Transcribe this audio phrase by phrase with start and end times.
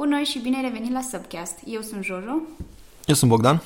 [0.00, 1.54] Bună și bine ai revenit la Subcast.
[1.66, 2.40] Eu sunt Jojo.
[3.06, 3.62] Eu sunt Bogdan.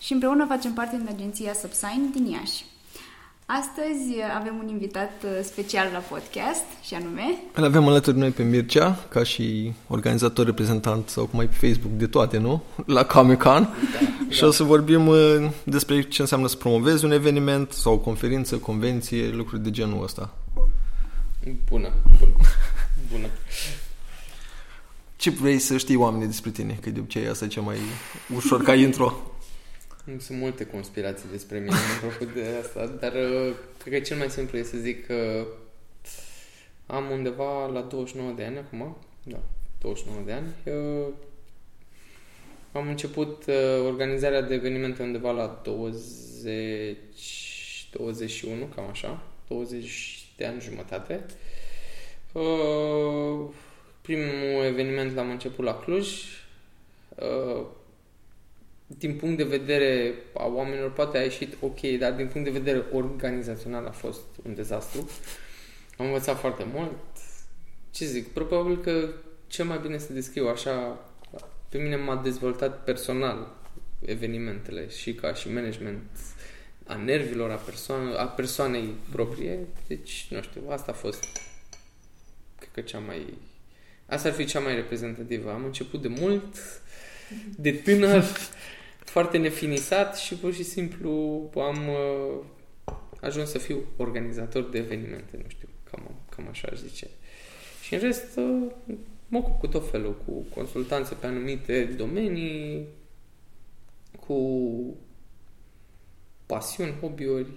[0.00, 2.64] Și împreună facem parte din agenția Subsign din Iași.
[3.46, 4.06] Astăzi
[4.38, 7.22] avem un invitat uh, special la podcast și anume...
[7.54, 11.66] Îl avem alături de noi pe Mircea, ca și organizator, reprezentant sau cum ai pe
[11.66, 12.62] Facebook de toate, nu?
[12.86, 13.62] La Comic-Con.
[13.92, 13.98] Da,
[14.34, 14.46] și da.
[14.46, 19.28] o să vorbim uh, despre ce înseamnă să promovezi un eveniment sau o conferință, convenție,
[19.28, 20.34] lucruri de genul ăsta.
[21.68, 21.88] Bună,
[22.18, 22.32] bună.
[23.10, 23.26] bună.
[25.22, 26.78] Ce vrei să știi oamenii despre tine?
[26.80, 27.76] Că de obicei asta e cea mai
[28.34, 29.34] ușor ca intro.
[30.18, 34.58] Sunt multe conspirații despre mine apropo de asta, dar uh, cred că cel mai simplu
[34.58, 35.46] e să zic că
[36.86, 39.40] am undeva la 29 de ani acum, da,
[39.80, 40.46] 29 de ani.
[40.64, 41.14] Eu
[42.72, 46.96] am început uh, organizarea de evenimente undeva la 20,
[47.90, 51.24] 21, cam așa, 20 de ani jumătate.
[52.32, 53.48] Uh,
[54.02, 56.08] primul eveniment l-am început la Cluj
[58.98, 62.84] din punct de vedere a oamenilor poate a ieșit ok, dar din punct de vedere
[62.92, 65.10] organizațional a fost un dezastru.
[65.98, 66.96] Am învățat foarte mult.
[67.90, 68.28] Ce zic?
[68.28, 69.08] Probabil că
[69.46, 70.98] cel mai bine să descriu așa,
[71.68, 73.56] pe mine m-a dezvoltat personal
[74.04, 76.10] evenimentele și ca și management
[76.86, 79.58] a nervilor, a, persoană, a persoanei proprie.
[79.86, 81.24] Deci, nu știu, asta a fost
[82.58, 83.34] cred că cea mai
[84.06, 85.50] asta ar fi cea mai reprezentativă.
[85.50, 86.56] Am început de mult,
[87.56, 88.24] de tânăr,
[89.14, 91.10] foarte nefinisat și pur și simplu
[91.54, 92.44] am uh,
[93.20, 97.08] ajuns să fiu organizator de evenimente, nu știu, cam, cam așa aș zice.
[97.82, 98.70] Și în rest uh,
[99.28, 102.86] mă ocup cu tot felul, cu consultanțe pe anumite domenii,
[104.26, 104.96] cu
[106.46, 107.50] pasiuni, hobby-uri,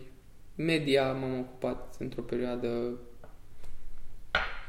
[0.56, 3.00] media m-am ocupat într-o perioadă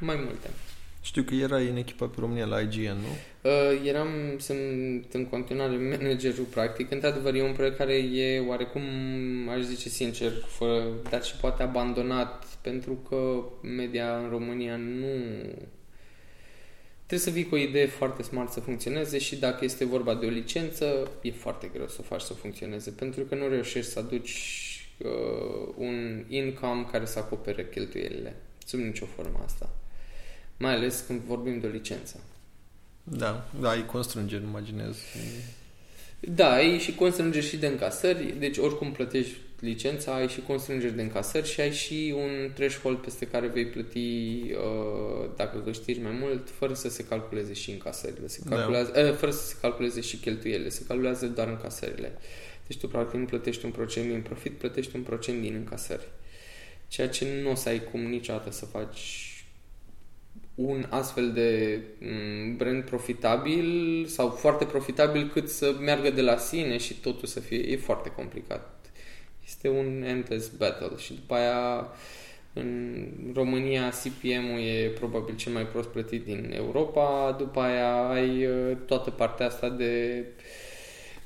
[0.01, 0.49] mai multe.
[1.07, 3.51] Știu că erai în echipa pe România la IGN, nu?
[3.51, 6.91] Uh, eram, sunt în continuare managerul practic.
[6.91, 8.83] Într-adevăr, e un proiect care e oarecum,
[9.49, 15.07] aș zice sincer, fără, dar și poate abandonat pentru că media în România nu...
[17.07, 20.27] Trebuie să vii cu o idee foarte smart să funcționeze și dacă este vorba de
[20.27, 23.99] o licență, e foarte greu să o faci să funcționeze pentru că nu reușești să
[23.99, 24.41] aduci
[24.99, 28.37] uh, un income care să acopere cheltuielile.
[28.65, 29.71] Sub nicio formă asta
[30.57, 32.21] mai ales când vorbim de o licență.
[33.03, 34.97] Da, da, ai constrângeri, imaginez.
[36.21, 41.03] Da, ai și constrângeri și de încasări, deci oricum plătești licența, ai și constrângeri de
[41.03, 46.51] încasări și ai și un threshold peste care vei plăti uh, dacă câștigi mai mult,
[46.51, 48.57] fără să se calculeze și încasările, se da.
[48.57, 49.01] calculează, da.
[49.01, 52.19] uh, fără să se calculeze și cheltuielile, se calculează doar încasările.
[52.67, 56.09] Deci tu practic nu plătești un procent din profit, plătești un procent din încasări.
[56.89, 59.26] Ceea ce nu o să ai cum niciodată să faci
[60.57, 66.77] un astfel de mm, brand profitabil sau foarte profitabil cât să meargă de la sine
[66.77, 68.91] și totul să fie, e foarte complicat.
[69.47, 71.89] Este un endless battle și după aia
[72.53, 78.77] în România CPM-ul e probabil cel mai prost plătit din Europa, după aia ai uh,
[78.87, 80.45] toată partea asta de uh,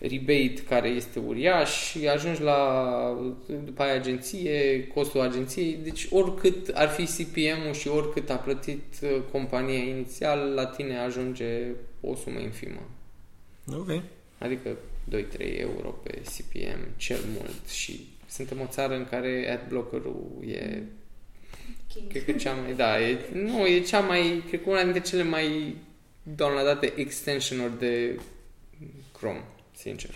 [0.00, 2.58] rebate care este uriaș și ajungi la
[3.64, 9.10] după aia agenție, costul agenției, deci oricât ar fi CPM-ul și oricât a plătit uh,
[9.32, 11.66] compania inițial, la tine ajunge
[12.00, 12.80] o sumă infimă.
[13.72, 14.02] Ok.
[14.38, 14.76] Adică
[15.16, 20.82] 2-3 euro pe CPM, cel mult și suntem o țară în care adblocker-ul e
[21.88, 22.08] King.
[22.08, 25.22] cred că cea mai, da, e, nu, e cea mai, cred că una dintre cele
[25.22, 25.76] mai
[26.22, 28.20] downloadate extension-uri de
[29.12, 29.44] Chrome
[29.80, 30.10] sincer.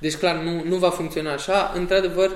[0.00, 1.72] Deci, clar, nu, nu va funcționa așa.
[1.74, 2.30] Într-adevăr,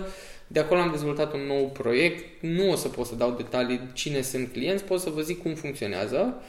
[0.46, 2.42] de acolo am dezvoltat un nou proiect.
[2.42, 5.54] Nu o să pot să dau detalii cine sunt clienți, pot să vă zic cum
[5.54, 6.42] funcționează.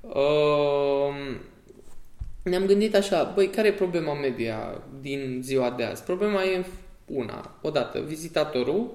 [0.00, 1.36] Uh,
[2.42, 6.02] ne-am gândit așa, băi, care e problema media din ziua de azi?
[6.02, 6.64] Problema e
[7.06, 8.94] una, odată, vizitatorul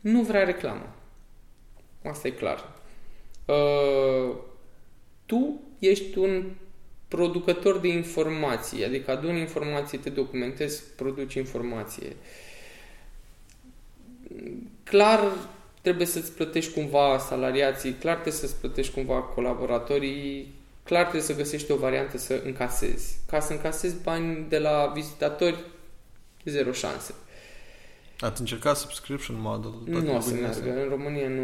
[0.00, 0.94] nu vrea reclamă.
[2.04, 2.72] Asta e clar.
[3.46, 4.36] Uh,
[5.26, 6.44] tu ești un
[7.14, 12.16] producător de informații, adică aduni informații, te documentezi, produci informație.
[14.82, 15.32] Clar
[15.80, 21.70] trebuie să-ți plătești cumva salariații, clar trebuie să-ți plătești cumva colaboratorii, clar trebuie să găsești
[21.70, 23.16] o variantă să încasezi.
[23.26, 25.64] Ca să încasezi bani de la vizitatori,
[26.44, 27.14] zero șanse.
[28.24, 29.72] Ați încercat subscription model?
[29.84, 30.80] Nu o să meargă.
[30.82, 31.42] În România nu,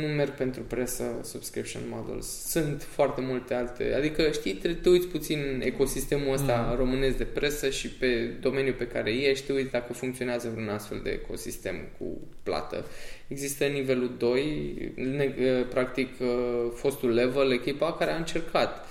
[0.00, 2.26] nu merg pentru presă subscription models.
[2.26, 3.94] Sunt foarte multe alte.
[3.94, 6.76] Adică, știi, te, te uiți puțin în ecosistemul ăsta mm.
[6.76, 11.00] românesc de presă și pe domeniul pe care ești, te uiți dacă funcționează vreun astfel
[11.02, 12.84] de ecosistem cu plată.
[13.28, 14.92] Există nivelul 2,
[15.68, 16.08] practic
[16.74, 18.86] fostul level, echipa care a încercat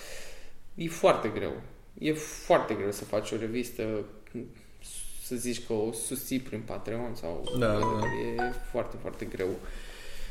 [0.76, 1.62] e foarte greu.
[2.00, 4.06] E foarte greu să faci o revistă
[5.30, 8.02] să zici că o susții prin Patreon sau Da, da.
[8.36, 9.50] e foarte, foarte greu.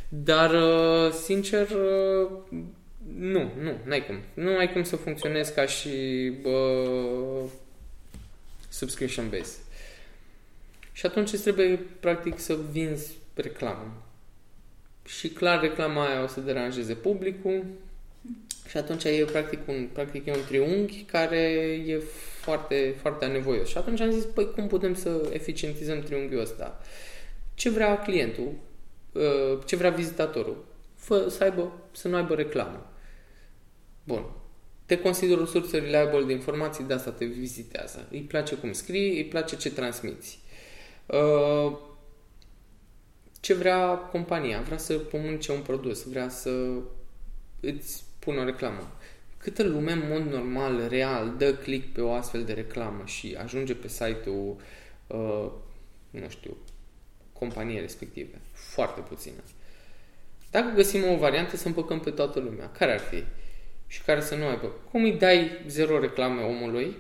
[0.09, 2.31] Dar, uh, sincer, uh,
[3.17, 4.17] nu, nu, n-ai cum.
[4.35, 5.89] Nu ai cum să funcționezi ca și
[6.43, 6.85] bă,
[8.69, 9.59] subscription base.
[10.93, 14.03] Și atunci îți trebuie, practic, să vinzi reclamă.
[15.05, 17.65] Și clar, reclama aia o să deranjeze publicul
[18.69, 21.41] și atunci e practic un, practic e un triunghi care
[21.87, 21.99] e
[22.41, 23.69] foarte, foarte anevoios.
[23.69, 26.81] Și atunci am zis, păi cum putem să eficientizăm triunghiul ăsta?
[27.55, 28.53] Ce vrea clientul?
[29.13, 30.65] Uh, Ce vrea vizitatorul?
[30.95, 32.93] Fă, să, aibă, să nu aibă reclamă.
[34.05, 34.25] Bun.
[34.87, 38.09] Te consider o sursă reliable de informații, de asta te vizitează.
[38.11, 40.39] Îi place cum scrii, îi place ce transmiți.
[41.07, 41.79] Uh,
[43.41, 44.61] Ce vrea compania?
[44.61, 46.51] Vrea să comunice un produs, vrea să
[47.61, 48.93] îți pună o reclamă.
[49.37, 53.75] Câtă lume, în mod normal, real, dă click pe o astfel de reclamă și ajunge
[53.75, 54.57] pe site-ul,
[55.07, 55.51] uh,
[56.11, 56.57] nu știu,
[57.33, 58.41] companiei respective?
[58.53, 59.43] Foarte puțină.
[60.51, 63.25] Dacă găsim o variantă să împăcăm pe toată lumea, care ar fi?
[63.87, 64.73] Și care să nu aibă?
[64.91, 66.97] Cum îi dai zero reclame omului?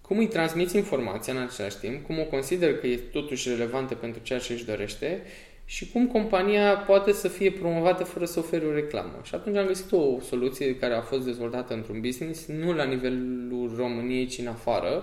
[0.00, 2.06] Cum îi transmiți informația în același timp?
[2.06, 5.22] Cum o consider că e totuși relevantă pentru ceea ce își dorește?
[5.70, 9.20] Și cum compania poate să fie promovată fără să ofere o reclamă?
[9.22, 13.72] Și atunci am găsit o soluție care a fost dezvoltată într-un business, nu la nivelul
[13.76, 15.02] României, ci în afară.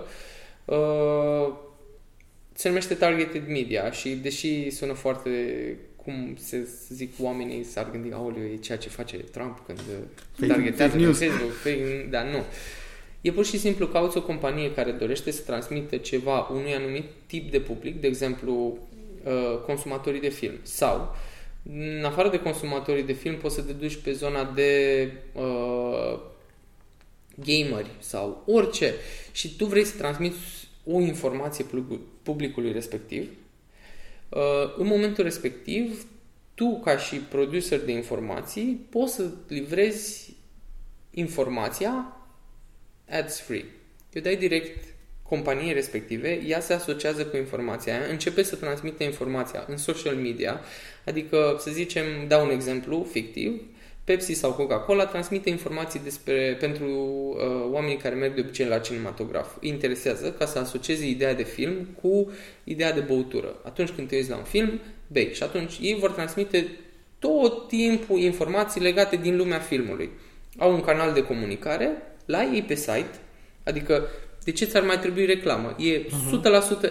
[0.64, 1.54] Uh,
[2.52, 5.30] se numește Targeted Media și deși sună foarte
[5.96, 10.46] cum se să zic oamenii s-ar gândi, aoleu, e ceea ce face Trump când Fake-
[10.46, 11.18] targetează fake pe news.
[11.18, 12.42] Facebook, fake, dar nu.
[13.20, 17.50] E pur și simplu cauți o companie care dorește să transmită ceva unui anumit tip
[17.50, 18.78] de public, de exemplu
[19.24, 20.54] uh, consumatorii de film.
[20.62, 21.16] Sau,
[21.62, 26.18] în afară de consumatorii de film, poți să te duci pe zona de uh,
[27.34, 28.94] gameri sau orice
[29.32, 30.38] și tu vrei să transmiți
[30.84, 33.30] o informație public- publicului respectiv,
[34.28, 36.06] uh, în momentul respectiv,
[36.54, 40.36] tu, ca și producer de informații, poți să livrezi
[41.10, 42.16] informația
[43.10, 43.64] ads free.
[44.12, 44.94] Eu dai direct
[45.28, 50.60] companiei respective, ea se asociază cu informația aia, începe să transmită informația în social media,
[51.06, 53.62] adică, să zicem, dau un exemplu fictiv,
[54.08, 59.56] Pepsi sau Coca-Cola transmite informații despre, pentru uh, oamenii care merg de obicei la cinematograf.
[59.60, 62.32] Îi interesează ca să asocieze ideea de film cu
[62.64, 63.56] ideea de băutură.
[63.64, 65.34] Atunci când te uiți la un film, bei.
[65.34, 66.66] Și atunci ei vor transmite
[67.18, 70.10] tot timpul informații legate din lumea filmului.
[70.58, 71.90] Au un canal de comunicare
[72.24, 73.18] la ei pe site,
[73.64, 74.08] adică
[74.48, 75.76] de ce ți-ar mai trebui reclamă?
[75.78, 76.08] E 100%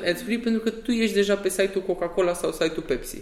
[0.09, 3.21] ads free pentru că tu ești deja pe site-ul Coca-Cola sau site-ul Pepsi.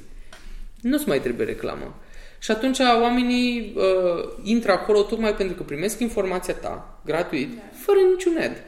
[0.82, 1.96] Nu-ți mai trebuie reclamă.
[2.40, 7.50] Și atunci oamenii uh, intră acolo tocmai pentru că primesc informația ta, gratuit,
[7.86, 8.64] fără niciun ad.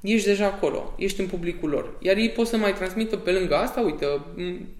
[0.00, 1.96] Ești deja acolo, ești în publicul lor.
[1.98, 4.75] Iar ei pot să mai transmită pe lângă asta, uite, m-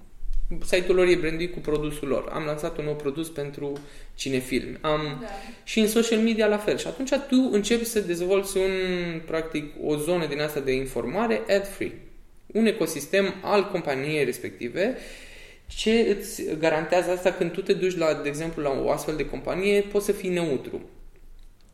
[0.64, 2.28] site-ul lor e branduit cu produsul lor.
[2.32, 3.72] Am lansat un nou produs pentru
[4.14, 4.78] cinefilm.
[4.80, 5.26] Am Da.
[5.64, 6.76] și în social media la fel.
[6.76, 8.70] Și atunci tu începi să dezvolți un,
[9.26, 11.92] practic, o zonă din asta de informare ad-free.
[12.46, 14.96] Un ecosistem al companiei respective
[15.66, 19.26] ce îți garantează asta când tu te duci, la, de exemplu, la o astfel de
[19.26, 20.80] companie, poți să fii neutru.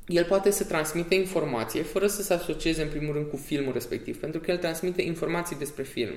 [0.07, 4.21] El poate să transmite informație fără să se asocieze în primul rând cu filmul respectiv,
[4.21, 6.14] pentru că el transmite informații despre film.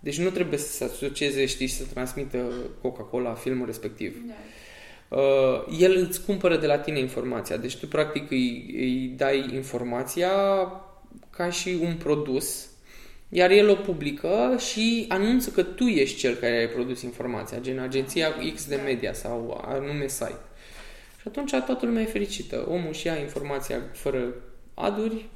[0.00, 2.38] Deci nu trebuie să se asocieze, știi, și să transmită
[2.82, 4.22] Coca-Cola filmul respectiv.
[4.26, 4.34] Da.
[5.16, 7.56] Uh, el îți cumpără de la tine informația.
[7.56, 10.32] Deci tu practic îi, îi dai informația
[11.30, 12.68] ca și un produs,
[13.28, 17.78] iar el o publică și anunță că tu ești cel care ai produs informația, gen
[17.78, 20.40] agenția X de media sau anume site.
[21.20, 22.66] Și atunci toată lumea e fericită.
[22.68, 24.34] Omul și ia informația fără
[24.74, 25.28] aduri,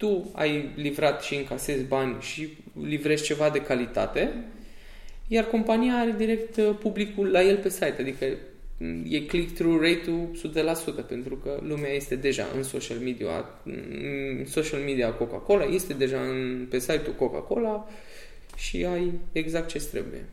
[0.00, 2.48] tu ai livrat și încasezi bani și
[2.82, 4.44] livrezi ceva de calitate,
[5.26, 8.24] iar compania are direct uh, publicul la el pe site, adică
[8.78, 10.30] m, e click-through rate-ul
[11.04, 13.44] 100% pentru că lumea este deja în social media,
[14.38, 17.88] în social media Coca-Cola, este deja în, pe site-ul Coca-Cola
[18.56, 20.24] și ai exact ce trebuie.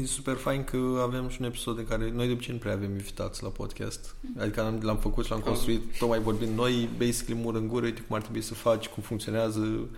[0.00, 2.72] E super fain că avem și un episod în care noi de obicei nu prea
[2.72, 4.14] avem invitați la podcast.
[4.38, 8.00] Adică l-am, l-am făcut și l-am construit, tocmai vorbind noi, basically mur în gură, uite
[8.00, 9.88] cum ar trebui să faci, cum funcționează.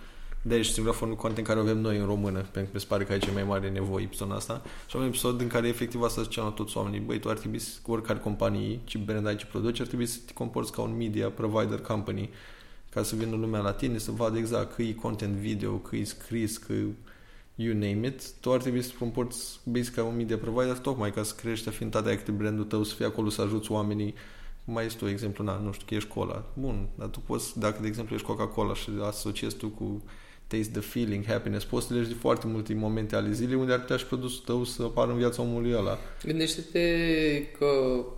[0.41, 2.79] De aici singura formă de content care o avem noi în română, pentru că mi
[2.79, 4.61] se pare că aici e mai mare nevoie episodul asta.
[4.87, 7.37] Și am un episod în care efectiv asta ziceam la toți oamenii, băi, tu ar
[7.37, 10.71] trebui să, cu oricare companie, ce brand ai, ce produci, ar trebui să te comporți
[10.71, 12.29] ca un media provider company,
[12.89, 16.03] ca să vină lumea la tine, să vadă exact că e content video, că e
[16.03, 16.73] scris, că
[17.55, 21.11] you name it, tu ar trebui să te comporți basic ca un media provider tocmai
[21.11, 24.13] ca să crești afinitatea cu brandul tău, să fii acolo să ajuți oamenii
[24.65, 26.43] mai este tu exemplu, na, nu știu, că ești cola.
[26.53, 30.03] Bun, dar tu poți, dacă de exemplu ești Coca-Cola și asociezi tu cu
[30.47, 33.79] taste the feeling, happiness, poți să legi de foarte multe momente ale zilei unde ar
[33.79, 35.97] putea și produsul tău să apară în viața omului ăla.
[36.23, 36.87] Gândește-te
[37.57, 37.65] că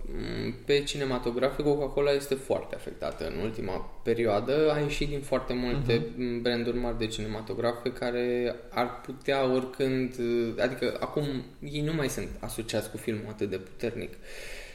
[0.06, 4.72] m, pe cinematografe Coca-Cola este foarte afectată în ultima perioadă.
[4.72, 6.42] A ieșit din foarte multe uh-huh.
[6.42, 10.14] branduri mari de cinematografe care ar putea oricând,
[10.58, 14.12] adică acum ei nu mai sunt asociați cu filmul atât de puternic.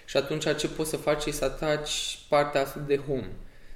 [0.06, 3.30] Și atunci ce poți să faci e să ataci partea asta de home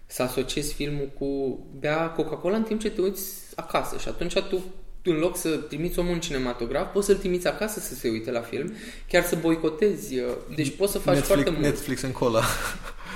[0.07, 3.23] să asociezi filmul cu bea Coca-Cola în timp ce te uiți
[3.55, 4.63] acasă și atunci tu
[5.03, 8.41] în loc să trimiți omul în cinematograf, poți să-l trimiți acasă să se uite la
[8.41, 8.73] film,
[9.07, 10.15] chiar să boicotezi.
[10.55, 11.63] Deci poți să faci Netflix, foarte mult.
[11.63, 12.43] Netflix în cola.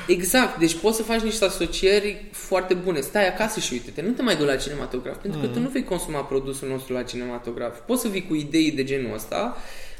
[0.07, 2.99] Exact, deci poți să faci niște asocieri foarte bune.
[2.99, 5.53] Stai acasă și uite-te, nu te mai du la cinematograf, pentru că mm.
[5.53, 7.79] tu nu vei consuma produsul nostru la cinematograf.
[7.79, 9.57] Poți să vii cu idei de genul ăsta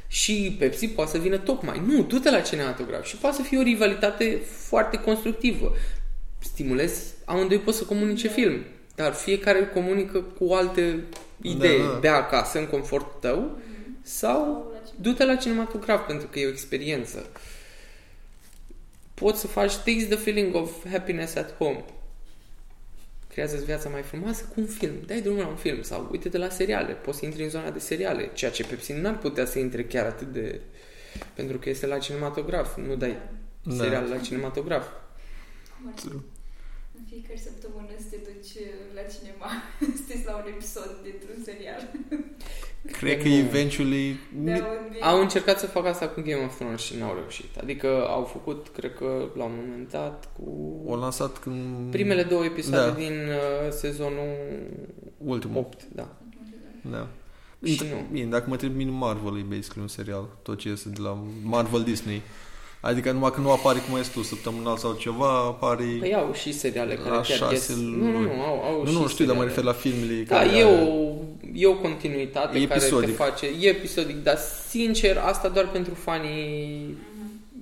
[0.08, 1.82] și Pepsi poate să vină tocmai.
[1.86, 5.74] Nu, du-te la cinematograf și poate să fie o rivalitate foarte constructivă
[6.42, 8.64] stimulezi, amândoi pot să comunice film,
[8.96, 11.04] dar fiecare comunică cu alte
[11.42, 11.80] idei.
[11.80, 11.98] Da, da.
[12.00, 13.60] Bea acasă, în confort tău,
[14.02, 17.30] sau du-te la cinematograf, pentru că e o experiență.
[19.14, 21.84] Poți să faci takes the feeling of happiness at home.
[23.28, 24.94] Creează viața mai frumoasă cu un film.
[25.06, 26.94] Dai drumul la un film sau uite-te la seriale.
[26.94, 30.06] Poți să intri în zona de seriale, ceea ce Pepsi n-ar putea să intre chiar
[30.06, 30.60] atât de...
[31.34, 32.78] Pentru că este la cinematograf.
[32.78, 33.18] Nu dai
[33.64, 33.76] da.
[33.76, 34.88] serial la cinematograf.
[36.98, 39.50] În fiecare săptămână să te duci uh, la cinema,
[40.08, 41.82] să la un episod dintr-un serial.
[43.00, 44.20] Cred că eventually...
[45.02, 47.58] Au încercat să facă asta cu Game of Thrones și n-au reușit.
[47.58, 50.82] Adică au făcut, cred că la un moment dat, cu...
[50.86, 51.92] O lansat când...
[51.92, 52.98] Primele două episoade da.
[52.98, 54.36] din uh, sezonul
[55.18, 55.58] Ultimul.
[55.58, 56.16] 8, da.
[56.82, 57.08] Da.
[57.64, 58.08] Și nu.
[58.12, 60.28] Bine, dacă mă întreb, mine Marvel e basically un serial.
[60.42, 62.22] Tot ce este de la Marvel Disney.
[62.82, 65.84] Adică numai că nu apare cum ai tu săptămânal sau ceva, apare...
[66.00, 69.08] Păi au și seriale care chiar șase Nu, nu, nu, au, au Nu, și nu,
[69.08, 69.46] știu, dar mă seriale.
[69.48, 71.14] refer la filmele Da, care e are- o,
[71.54, 73.16] e o continuitate E care te episodic.
[73.16, 73.46] face...
[73.60, 74.38] E episodic, dar
[74.70, 76.98] sincer, asta doar pentru fanii...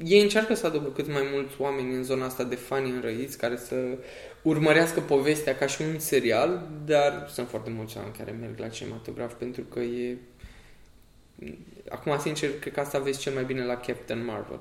[0.03, 3.57] Ei încearcă să aducă cât mai mulți oameni în zona asta de fani înrăiți care
[3.57, 3.75] să
[4.41, 9.33] urmărească povestea ca și un serial, dar sunt foarte mulți oameni care merg la cinematograf
[9.33, 10.17] pentru că e...
[11.89, 14.59] Acum, sincer, cred că asta vezi cel mai bine la Captain Marvel.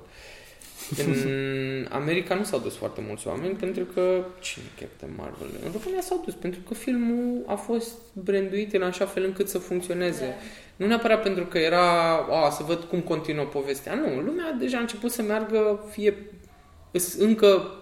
[0.97, 5.47] În America nu s-au dus foarte mulți oameni pentru că cine e Captain Marvel?
[5.65, 9.57] În România s-au dus pentru că filmul a fost branduit în așa fel încât să
[9.57, 10.25] funcționeze.
[10.25, 10.33] Da.
[10.75, 13.95] Nu neapărat pentru că era a, să văd cum continuă povestea.
[13.95, 16.13] Nu, lumea deja a început să meargă fie
[16.91, 17.73] îs încă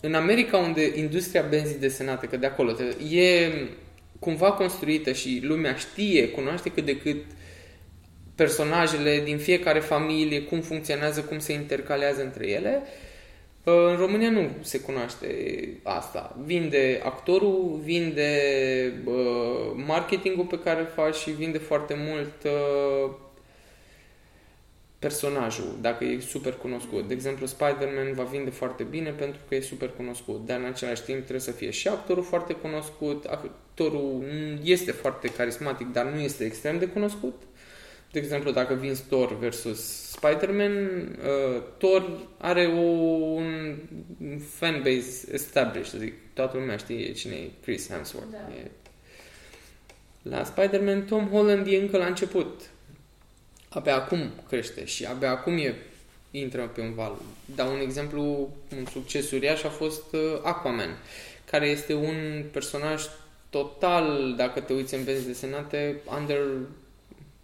[0.00, 3.52] în America unde industria benzii desenate, că de acolo te, e
[4.18, 7.16] cumva construită și lumea știe, cunoaște cât de cât
[8.40, 12.82] personajele din fiecare familie, cum funcționează, cum se intercalează între ele.
[13.64, 15.26] În România nu se cunoaște
[15.82, 16.36] asta.
[16.44, 18.32] Vinde actorul, vinde
[19.04, 23.10] uh, marketingul pe care îl faci și vinde foarte mult uh,
[24.98, 27.08] personajul, dacă e super cunoscut.
[27.08, 31.02] De exemplu, Spider-Man va vinde foarte bine pentru că e super cunoscut, dar în același
[31.02, 33.24] timp trebuie să fie și actorul foarte cunoscut.
[33.24, 34.24] Actorul
[34.62, 37.42] este foarte carismatic, dar nu este extrem de cunoscut.
[38.12, 43.78] De exemplu, dacă vinzi Thor versus Spider-Man, uh, Thor are o, un
[44.48, 48.30] fanbase established, zic, toată lumea știe cine e Chris Hemsworth.
[48.30, 48.54] Da.
[48.54, 48.70] E...
[50.22, 52.60] La Spider-Man, Tom Holland e încă la început.
[53.68, 55.74] Abia acum crește și abia acum e
[56.30, 57.16] intră pe un val.
[57.54, 58.22] Dau un exemplu,
[58.78, 60.96] un succes uriaș a fost uh, Aquaman,
[61.50, 63.02] care este un personaj
[63.50, 66.38] total, dacă te uiți în benzi desenate, under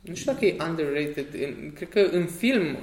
[0.06, 1.26] nu știu dacă e underrated.
[1.32, 2.76] În, cred că în film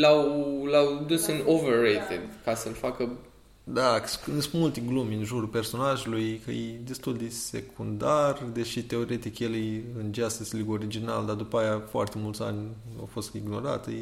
[0.00, 3.08] l-au, l-au dus în overrated ca să-l facă...
[3.64, 4.02] Da,
[4.40, 9.82] sunt multe glumi în jurul personajului, că e destul de secundar, deși teoretic el e
[9.98, 12.58] în Justice League original, dar după aia foarte mulți ani
[12.98, 13.86] au fost ignorat.
[13.86, 13.92] E...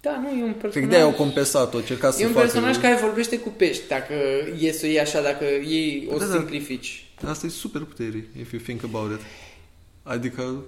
[0.00, 0.88] Da, nu, e un Cred că personaj...
[0.90, 2.44] de-aia au compensat-o, cercat să E un facă...
[2.44, 4.12] personaj care vorbește cu pești, dacă
[4.60, 6.32] e să o iei așa, dacă ei o Da, da.
[6.34, 7.06] simplifici.
[7.24, 9.20] Asta e super putere, if you think about it.
[10.02, 10.64] Adică,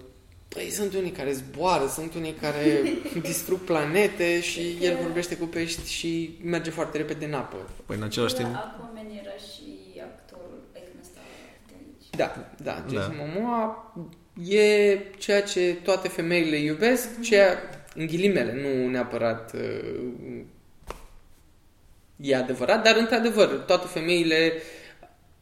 [0.55, 2.83] Păi sunt unii care zboară, sunt unii care
[3.29, 7.57] distrug planete și el vorbește cu pești și merge foarte repede în apă.
[7.87, 11.21] păi în același timp, Aquaman era și actorul în ăsta
[11.67, 12.11] de aici.
[12.17, 13.25] Da, da, Jason Da.
[13.25, 13.95] Momoa
[14.49, 17.59] e ceea ce toate femeile iubesc, ceea,
[17.95, 20.41] în ghilimele, nu neapărat uh,
[22.17, 24.53] e adevărat, dar într-adevăr, toate femeile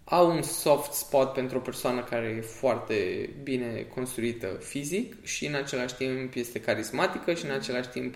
[0.05, 5.55] au un soft spot pentru o persoană care e foarte bine construită fizic și în
[5.55, 8.15] același timp este carismatică și în același timp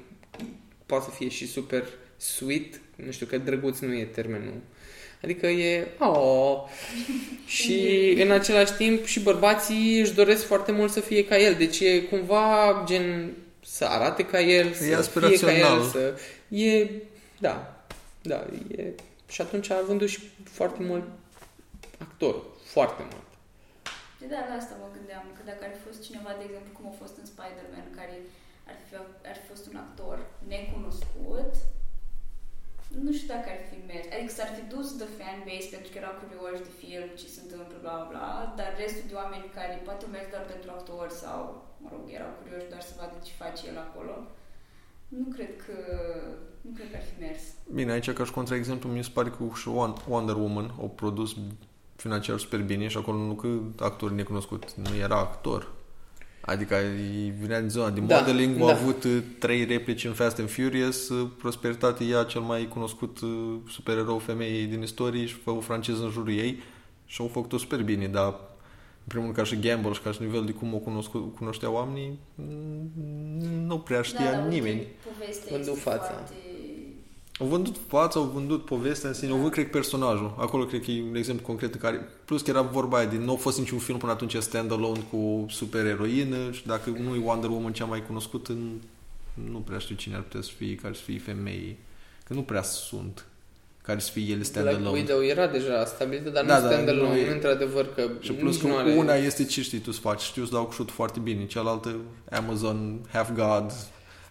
[0.86, 1.84] poate să fie și super
[2.16, 4.60] sweet, nu știu, că drăguț nu e termenul.
[5.22, 6.62] Adică e, oh.
[7.46, 11.54] și în același timp și bărbații își doresc foarte mult să fie ca el.
[11.54, 13.32] Deci e cumva gen
[13.64, 16.18] să arate ca el, să fie ca el, să...
[16.48, 16.90] E,
[17.38, 17.84] da,
[18.22, 18.84] da, e...
[19.28, 21.04] Și atunci a vândut și foarte mult
[22.16, 22.36] actor,
[22.74, 23.28] foarte mult.
[24.20, 26.86] De da, la asta mă gândeam, că dacă ar fi fost cineva, de exemplu, cum
[26.92, 28.14] a fost în Spider-Man, care
[28.70, 28.94] ar fi,
[29.30, 30.16] ar fi fost un actor
[30.54, 31.52] necunoscut,
[33.04, 34.06] nu știu dacă ar fi mers.
[34.14, 37.76] Adică s-ar fi dus de fanbase pentru că erau curioși de film, ce se întâmplă,
[37.84, 41.38] bla bla, dar restul de oameni care poate au mers doar pentru actor sau,
[41.82, 44.14] mă rog, erau curioși doar să vadă ce face el acolo,
[45.20, 45.76] nu cred că
[46.66, 47.42] nu cred că ar fi mers.
[47.78, 49.68] Bine, aici ca și contraexemplu, mi se pare că și
[50.12, 51.30] Wonder Woman au produs
[51.96, 53.48] financiar super bine și acolo nu că
[53.78, 55.74] actor necunoscut, nu era actor.
[56.40, 56.76] Adică
[57.40, 58.62] venea din zona din da, modeling, da.
[58.62, 63.20] au avut uh, trei replici în Fast and Furious, uh, Prosperitate ea cel mai cunoscut
[63.20, 66.58] uh, supererou femeie din istorie și fă o franceză în jurul ei
[67.04, 70.22] și au făcut-o super bine, dar în primul rând ca și gamble și ca și
[70.22, 72.18] nivel de cum o cunoscu, cunoștea oamenii,
[73.66, 74.86] nu prea știa da, nimeni.
[75.50, 76.04] Vându fața.
[76.04, 76.32] Foarte
[77.38, 80.34] au vândut fața, au vândut povestea în sine, au vândut, cred, personajul.
[80.38, 83.20] Acolo cred că e un exemplu concret în care, plus că era vorba aia din,
[83.20, 87.50] nu a fost niciun film până atunci stand-alone cu supereroină și dacă nu e Wonder
[87.50, 88.56] Woman cea mai cunoscută,
[89.50, 91.78] nu prea știu cine ar putea să fie, care să fie femei.
[92.24, 93.26] Că nu prea sunt
[93.82, 94.82] care să fie ele stand-alone.
[94.82, 98.56] Black Widow era deja stabilită, dar da, nu da, stand-alone, nu într-adevăr că Și plus
[98.56, 98.94] că are...
[98.94, 101.96] una este ce știi tu să faci, știu să dau cu foarte bine, cealaltă
[102.30, 103.72] Amazon, Half God,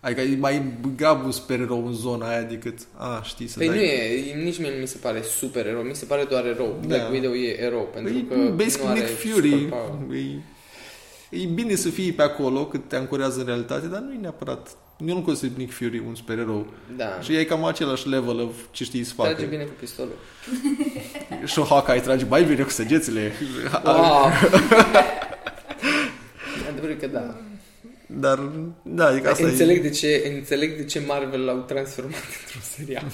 [0.05, 0.63] Adică e mai
[0.95, 3.75] grab un supererou în zona aia decât, a, știi, să păi dai...
[3.75, 6.79] nu e, nici mie nu mi se pare super erou, mi se pare doar erou.
[6.81, 6.87] Da.
[6.87, 9.73] Black Widow e erou, pentru păi, că basic nu are Nick Fury.
[11.29, 14.17] E, e bine să fii pe acolo, cât te ancorează în realitate, dar nu e
[14.21, 16.67] neapărat eu nu consider Nick Fury un supererou.
[16.95, 17.19] Da.
[17.21, 19.29] Și e cam același level of ce știi să facă.
[19.29, 20.17] Trage bine cu pistolul.
[21.51, 23.31] și Hawkeye trage mai bine cu săgețile.
[23.83, 23.93] Wow.
[26.69, 27.35] Adevărul că da.
[28.19, 28.51] Dar,
[28.81, 29.81] da, adică asta înțeleg e...
[29.81, 33.11] De ce, înțeleg de ce Marvel l-au transformat într-un serial.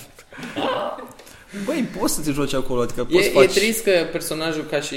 [1.65, 3.55] Băi, poți să te joci acolo, adică poți e, faci...
[3.55, 4.95] e trist că personajul ca și...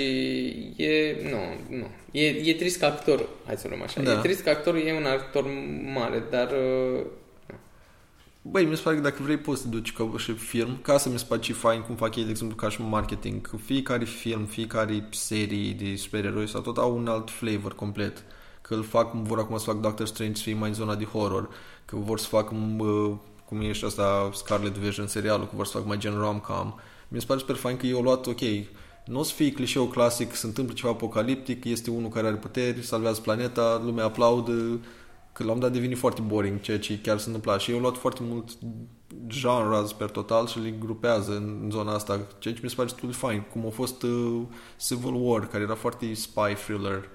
[0.77, 1.17] E...
[1.23, 1.87] Nu, nu.
[2.11, 4.13] E, e trist că actorul, hai să luăm așa, da.
[4.13, 5.45] e trist că actorul e un actor
[5.95, 6.51] mare, dar...
[6.51, 7.07] Uh,
[8.43, 10.99] Băi, mi se pare că dacă vrei poți să te duci ca și film, ca
[10.99, 13.51] să mi se pare și fain cum fac ei, de exemplu, ca și marketing.
[13.65, 18.25] Fiecare film, fiecare serie de supereroi sau tot au un alt flavor complet
[18.67, 21.05] că îl fac, vor acum să fac Doctor Strange să fie mai în zona de
[21.05, 21.49] horror,
[21.85, 22.49] că vor să fac
[23.47, 26.75] cum e și asta Scarlet Vision serialul, că vor să fac mai gen rom-com.
[27.09, 28.41] Mi se pare super fain că eu luat, ok,
[29.05, 32.83] nu o să fie clișeu clasic, se întâmplă ceva apocaliptic, este unul care are puteri,
[32.83, 34.81] salvează planeta, lumea aplaudă,
[35.33, 37.59] că la un dat devine foarte boring, ceea ce chiar se întâmpla.
[37.59, 38.51] Și eu luat foarte mult
[39.27, 43.09] genres per total și le grupează în zona asta, ceea ce mi se pare destul
[43.09, 43.45] de fain.
[43.53, 44.43] Cum a fost uh,
[44.87, 47.09] Civil War, care era foarte spy thriller,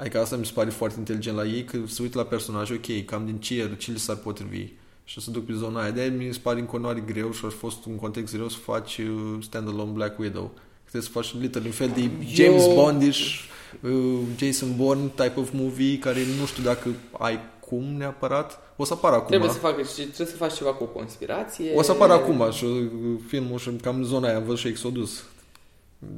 [0.00, 3.04] Adică asta mi se pare foarte inteligent la ei, că se uită la personaj, ok,
[3.04, 4.66] cam din ce, ce li s-ar potrivi.
[5.04, 5.90] Și o să duc pe zona aia.
[5.90, 8.98] de mi se pare în continuare greu și a fost un context greu să faci
[8.98, 10.50] uh, stand-alone Black Widow.
[10.80, 12.74] Trebuie să faci literally un fel de James Eu...
[12.74, 13.44] Bondish,
[13.80, 18.74] uh, Jason Bourne type of movie, care nu știu dacă ai cum neapărat.
[18.76, 19.26] O să apară acum.
[19.26, 21.72] Trebuie să, facă, trebuie să faci ceva cu o conspirație.
[21.74, 22.80] O să apară acum și uh,
[23.26, 25.24] filmul și cam zona aia, am văzut și Exodus.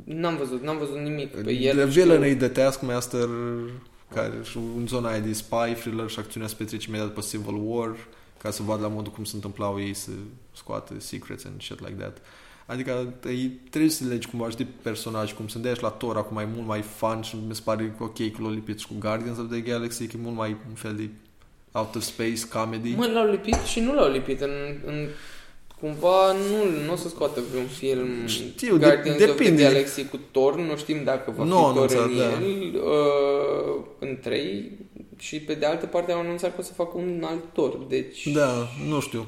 [0.04, 1.76] N-am văzut, n-am văzut nimic pe el.
[1.76, 3.28] The Villain e The Taskmaster,
[4.14, 7.60] care și în zona aia de spy, thriller și acțiunea se petrece imediat pe Civil
[7.64, 7.96] War,
[8.38, 10.10] ca să vadă la modul cum se întâmplau ei să
[10.52, 12.18] scoată secrets and shit like that.
[12.66, 16.34] Adică ei trebuie să legi cumva și de personaj, cum sunt de la Thor, acum
[16.34, 19.38] mai mult mai fun și mi se pare ok că l-au lipit și cu Guardians
[19.38, 21.08] of the Galaxy, că e mult mai un fel de
[21.72, 22.94] out of space comedy.
[22.94, 24.50] Mă, l-au lipit și nu l-au lipit în,
[24.86, 25.08] în
[25.82, 29.50] cumva nu, nu o să scoată vreun film Știu, Guardians de, depinde.
[29.50, 32.22] of the Galaxy cu Thor, nu știm dacă va nu, fi Thor în da.
[32.22, 32.42] el,
[32.74, 34.70] uh, în 3
[35.18, 38.28] și pe de altă parte au anunțat că o să facă un alt Thor, deci...
[38.28, 39.26] Da, nu știu.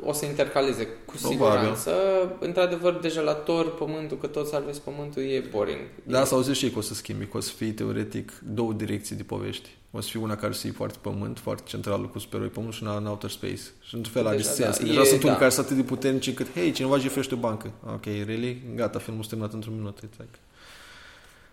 [0.00, 1.92] O să intercaleze cu siguranță.
[2.40, 5.80] Într-adevăr, deja la Thor, pământul, că toți salvezi pământul, e boring.
[6.02, 9.16] Da, s-au zis și că o să schimbi, că o să fie teoretic două direcții
[9.16, 9.68] de povești.
[9.90, 12.82] O să fie una care să fie foarte pământ, foarte centrală cu superoi pământ și
[12.82, 13.60] una în outer space.
[13.82, 14.78] Și într-un fel are sens.
[14.78, 15.26] Da, deja e, sunt da.
[15.26, 17.70] unii care sunt atât de puternici încât, hei, cineva jefește o bancă.
[17.86, 18.62] Ok, really?
[18.74, 19.98] Gata, filmul s-a terminat într-un minut.
[19.98, 20.38] It's like...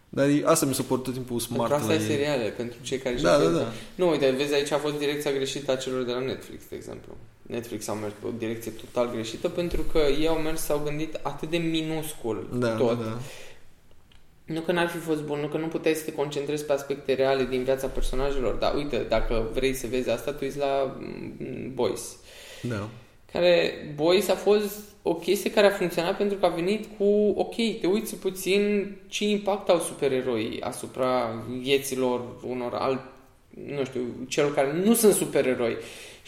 [0.09, 1.71] Dar asta mi s-a părut tot timpul smart.
[1.71, 3.71] Pentru asta e seriale, pentru cei care da, da, da.
[3.95, 7.17] Nu, uite, vezi, aici a fost direcția greșită a celor de la Netflix, de exemplu.
[7.49, 11.19] Netflix au mers pe o direcție total greșită pentru că ei au mers, s-au gândit
[11.21, 12.97] atât de minuscul da, tot.
[12.97, 13.17] Da, da
[14.49, 17.13] nu că n-ar fi fost bun, nu că nu puteai să te concentrezi pe aspecte
[17.13, 21.73] reale din viața personajelor, dar uite, dacă vrei să vezi asta, tu ești la mm,
[21.73, 22.17] Boys.
[22.61, 22.89] Da.
[23.31, 27.55] care Boys a fost o chestie care a funcționat pentru că a venit cu, ok,
[27.55, 33.01] te uiți puțin ce impact au supereroii asupra vieților unor alt,
[33.65, 35.77] nu știu, celor care nu sunt supereroi.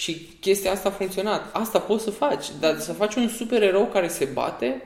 [0.02, 1.56] Și chestia asta a funcționat.
[1.56, 4.82] Asta poți să faci, dar să faci un supererou care se bate,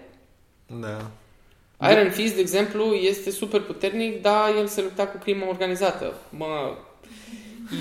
[0.80, 1.12] Da.
[1.92, 6.14] Iron Fist, de exemplu, este super puternic, dar el se lupta cu crimă organizată.
[6.30, 6.78] Mă,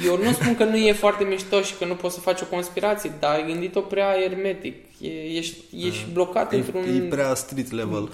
[0.05, 2.47] eu nu spun că nu e foarte mișto și că nu poți să faci o
[2.47, 5.01] conspirație, dar ai gândit-o prea hermetic.
[5.01, 6.83] E, ești, ești blocat E, într-un...
[6.83, 8.13] e prea street level.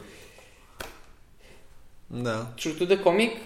[2.06, 2.52] Da.
[2.54, 3.36] True to the comic?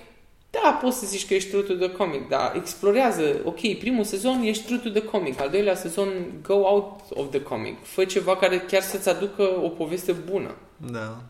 [0.62, 3.40] Da, poți să zici că ești true to the comic, dar explorează.
[3.44, 6.08] Ok, primul sezon ești true to the comic, al doilea sezon
[6.42, 7.84] go out of the comic.
[7.84, 10.54] Fă ceva care chiar să-ți aducă o poveste bună.
[10.76, 11.22] Da.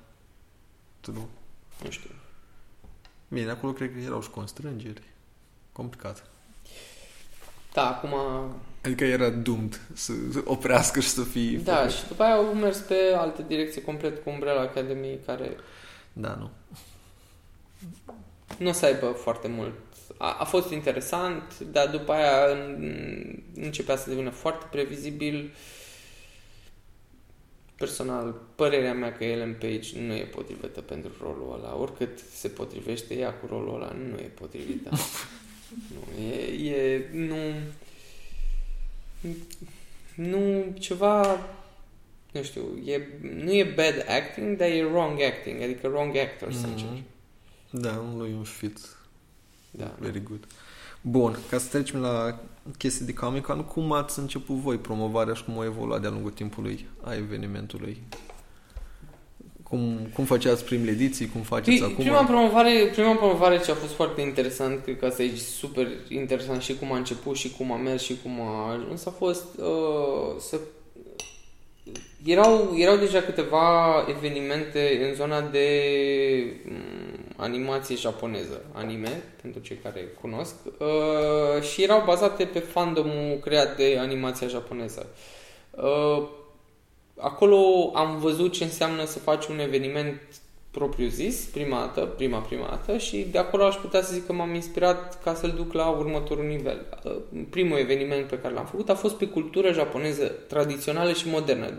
[1.01, 1.27] True.
[1.85, 2.11] Nu știu.
[3.29, 5.03] Bine, acolo cred că erau și constrângeri.
[5.73, 6.27] Complicat.
[7.73, 8.15] Da, acum...
[8.85, 10.13] Adică era doomed să
[10.45, 11.59] oprească și să fie...
[11.59, 15.57] Da, și după aia au mers pe alte direcție complet cu Umbrella Academy, care
[16.13, 16.51] Da, nu.
[18.59, 19.73] Nu o să aibă foarte mult.
[20.17, 25.55] A, a fost interesant, dar după aia în- începea să devină foarte previzibil.
[27.77, 31.77] Personal, părerea mea că Ellen Page nu e potrivită pentru rolul ăla.
[31.77, 34.91] Oricât se potrivește ea cu rolul ăla, nu e potrivită.
[35.95, 37.37] nu, e, e, nu,
[40.15, 41.41] nu, ceva,
[42.33, 46.65] nu știu, e, nu e bad acting, dar e wrong acting, adică wrong actor, mm-hmm.
[46.65, 46.89] sincer.
[46.89, 47.03] Mhm.
[47.81, 48.79] Da, nu e un fit
[49.71, 49.95] Da.
[49.99, 50.47] very good.
[51.01, 52.41] Bun, ca să trecem la
[52.79, 56.31] chestii de Comic Con, cum ați început voi promovarea și cum a evoluat de-a lungul
[56.31, 58.03] timpului a evenimentului?
[59.63, 61.95] Cum, cum făceați primele ediții, cum faceți Pri- acum?
[61.95, 66.63] Prima promovare, prima promovare ce a fost foarte interesant, cred că asta e super interesant
[66.63, 70.41] și cum a început și cum a mers și cum a ajuns, a fost uh,
[70.41, 70.61] să...
[72.25, 75.69] Erau, erau deja câteva evenimente în zona de
[76.69, 83.77] um, animație japoneză, anime, pentru cei care cunosc, uh, și erau bazate pe fandomul creat
[83.77, 85.07] de animația japoneză.
[85.71, 86.29] Uh,
[87.17, 90.21] acolo am văzut ce înseamnă să faci un eveniment
[90.71, 94.33] propriu zis, prima dată, prima, prima dată și de acolo aș putea să zic că
[94.33, 96.87] m-am inspirat ca să-l duc la următorul nivel.
[97.05, 97.17] Uh,
[97.51, 101.73] Primul eveniment pe care l-am făcut a fost pe cultură japoneză tradițională și modernă.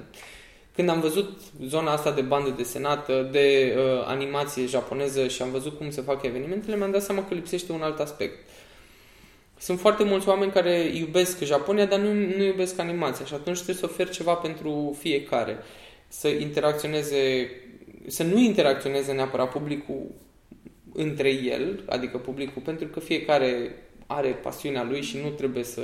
[0.76, 5.78] Când am văzut zona asta de bandă desenată, de uh, animație japoneză și am văzut
[5.78, 8.50] cum se fac evenimentele, mi-am dat seama că lipsește un alt aspect.
[9.60, 13.76] Sunt foarte mulți oameni care iubesc Japonia, dar nu, nu iubesc animația și atunci trebuie
[13.76, 15.58] să oferi ceva pentru fiecare.
[16.08, 17.50] Să interacționeze,
[18.08, 20.12] să nu interacționeze neapărat publicul
[20.94, 23.76] între el, adică publicul, pentru că fiecare
[24.08, 25.82] are pasiunea lui și nu trebuie să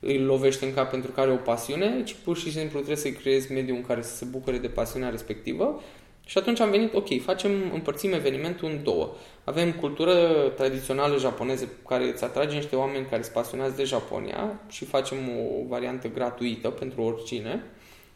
[0.00, 3.12] îi lovești în cap pentru că are o pasiune, ci pur și simplu trebuie să-i
[3.12, 5.82] creezi mediul în care să se bucure de pasiunea respectivă.
[6.26, 9.14] Și atunci am venit, ok, facem, împărțim evenimentul în două.
[9.44, 10.14] Avem cultură
[10.56, 15.66] tradițională japoneză care îți atrage niște oameni care sunt pasionați de Japonia și facem o
[15.68, 17.64] variantă gratuită pentru oricine.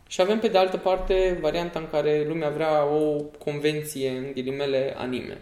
[0.06, 4.94] Și avem pe de altă parte varianta în care lumea vrea o convenție în ghilimele
[4.98, 5.38] anime.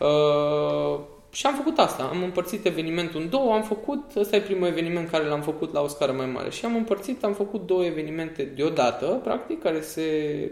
[0.00, 1.00] Uh,
[1.34, 2.02] și am făcut asta.
[2.02, 5.80] Am împărțit evenimentul în două, am făcut, ăsta e primul eveniment care l-am făcut la
[5.80, 6.50] o scară mai mare.
[6.50, 10.50] Și am împărțit, am făcut două evenimente deodată, practic, care se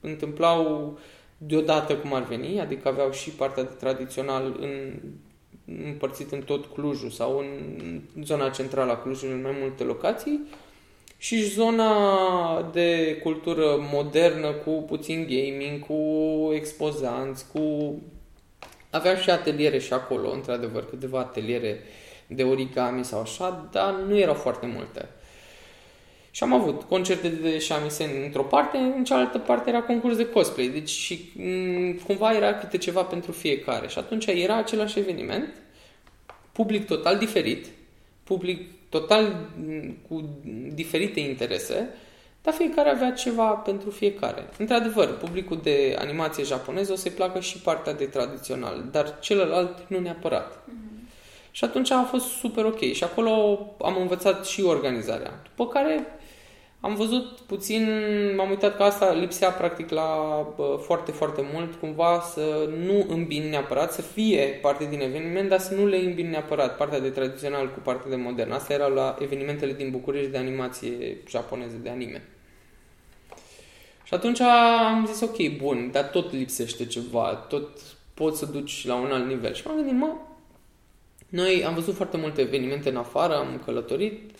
[0.00, 0.98] întâmplau
[1.38, 5.00] deodată cum ar veni, adică aveau și partea de tradițional în,
[5.84, 10.40] împărțit în tot Clujul sau în zona centrală a Clujului în mai multe locații
[11.18, 11.90] și zona
[12.72, 15.98] de cultură modernă cu puțin gaming, cu
[16.52, 17.94] expozanți, cu...
[18.96, 21.82] Aveam și ateliere și acolo, într-adevăr, câteva ateliere
[22.26, 25.08] de origami sau așa, dar nu erau foarte multe.
[26.30, 30.68] Și am avut concerte de shamisen într-o parte, în cealaltă parte era concurs de cosplay.
[30.68, 33.88] Deci și m, cumva era câte ceva pentru fiecare.
[33.88, 35.54] Și atunci era același eveniment,
[36.52, 37.66] public total diferit,
[38.24, 40.28] public total m, cu
[40.74, 41.88] diferite interese,
[42.46, 44.48] dar fiecare avea ceva pentru fiecare.
[44.58, 49.98] Într-adevăr, publicul de animație japoneză o să-i placă și partea de tradițional, dar celălalt nu
[49.98, 50.58] neapărat.
[51.50, 52.92] Și atunci a fost super ok.
[52.92, 55.42] Și acolo am învățat și organizarea.
[55.56, 56.06] După care
[56.80, 57.88] am văzut puțin,
[58.36, 60.08] m-am uitat că asta lipsea practic la
[60.56, 65.58] bă, foarte, foarte mult, cumva să nu îmbin neapărat, să fie parte din eveniment, dar
[65.58, 68.52] să nu le îmbin neapărat partea de tradițional cu partea de modern.
[68.52, 72.22] Asta era la evenimentele din București de animație japoneză, de anime.
[74.06, 77.68] Și atunci am zis, ok, bun, dar tot lipsește ceva, tot
[78.14, 79.54] poți să duci la un alt nivel.
[79.54, 80.12] Și m-am gândit, mă,
[81.28, 84.30] noi am văzut foarte multe evenimente în afară, am călătorit,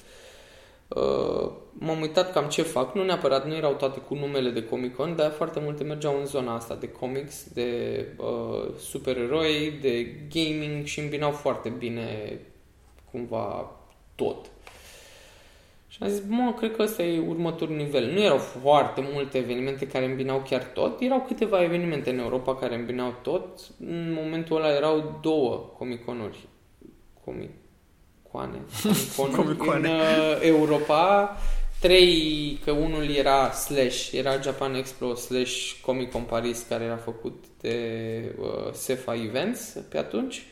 [0.88, 5.16] Uh, m-am uitat cam ce fac, nu neapărat, nu erau toate cu numele de Comic-Con,
[5.16, 11.00] dar foarte multe mergeau în zona asta de comics, de uh, supereroi, de gaming și
[11.00, 12.40] îmbinau foarte bine
[13.11, 13.70] cumva
[14.14, 14.46] tot.
[15.96, 18.12] Și am zis, mă, cred că ăsta e următorul nivel.
[18.12, 22.74] Nu erau foarte multe evenimente care îmbinau chiar tot, erau câteva evenimente în Europa care
[22.74, 23.61] îmbinau tot.
[23.80, 26.48] În momentul ăla erau două comiconuri.
[27.24, 28.61] Comicoane.
[29.37, 29.88] Comicoane.
[29.88, 31.37] în uh, Europa.
[31.80, 37.44] Trei, că unul era Slash, era Japan Expo slash Comic Con Paris, care era făcut
[37.61, 37.78] de
[38.40, 40.46] uh, Sefa Events pe atunci.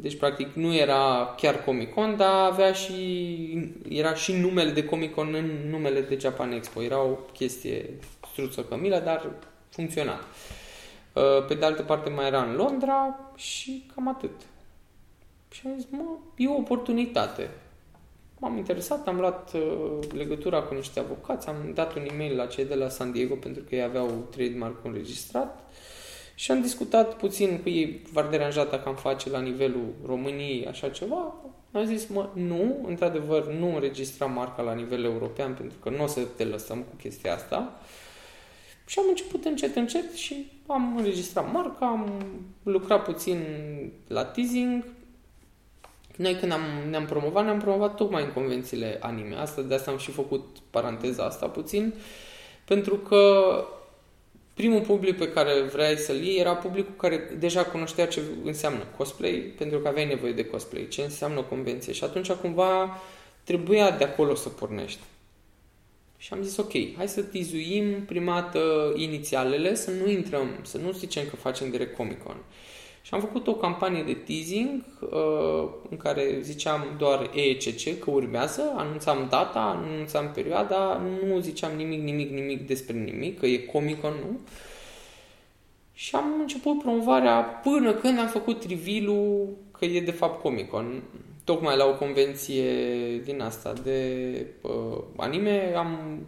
[0.00, 5.70] Deci, practic, nu era chiar Comic-Con, dar avea și, era și numele de Comic-Con în
[5.70, 6.82] numele de Japan Expo.
[6.82, 7.90] Era o chestie
[8.32, 9.30] struță cămilă, dar
[9.68, 10.20] funcționa.
[11.12, 14.40] Uh, pe de altă parte mai era în Londra și cam atât.
[15.50, 16.04] Și am zis, mă,
[16.36, 17.50] e o oportunitate.
[18.38, 22.64] M-am interesat, am luat uh, legătura cu niște avocați, am dat un e-mail la cei
[22.64, 25.70] de la San Diego pentru că ei aveau trademark înregistrat
[26.34, 30.88] și am discutat puțin cu ei, v-ar deranja dacă am face la nivelul României așa
[30.88, 31.34] ceva.
[31.72, 36.06] Am zis, mă, nu, într-adevăr, nu înregistra marca la nivel european pentru că nu o
[36.06, 37.80] să te lăsăm cu chestia asta.
[38.86, 42.10] Și am început încet, încet și am înregistrat marca, am
[42.62, 43.40] lucrat puțin
[44.08, 44.84] la teasing.
[46.16, 49.36] Noi când am, ne-am promovat, ne-am promovat tocmai în convențiile anime.
[49.36, 51.94] Asta, de asta am și făcut paranteza asta puțin,
[52.64, 53.54] pentru că
[54.54, 59.54] primul public pe care vrei să-l iei era publicul care deja cunoștea ce înseamnă cosplay,
[59.58, 61.92] pentru că aveai nevoie de cosplay, ce înseamnă convenție.
[61.92, 63.00] Și atunci cumva
[63.44, 65.00] trebuia de acolo să pornești.
[66.16, 70.92] Și am zis, ok, hai să tizuim prima dată inițialele, să nu intrăm, să nu
[70.92, 72.36] zicem că facem direct Comic-Con.
[73.04, 78.72] Și am făcut o campanie de teasing uh, în care ziceam doar ECC că urmează,
[78.76, 84.38] anunțam data, anunțam perioada, nu ziceam nimic, nimic, nimic despre nimic, că e Comic-Con, nu.
[85.92, 89.46] Și am început promovarea până când am făcut reveal
[89.78, 91.02] că e de fapt Comic-Con.
[91.44, 92.72] Tocmai la o convenție
[93.24, 96.18] din asta de uh, anime am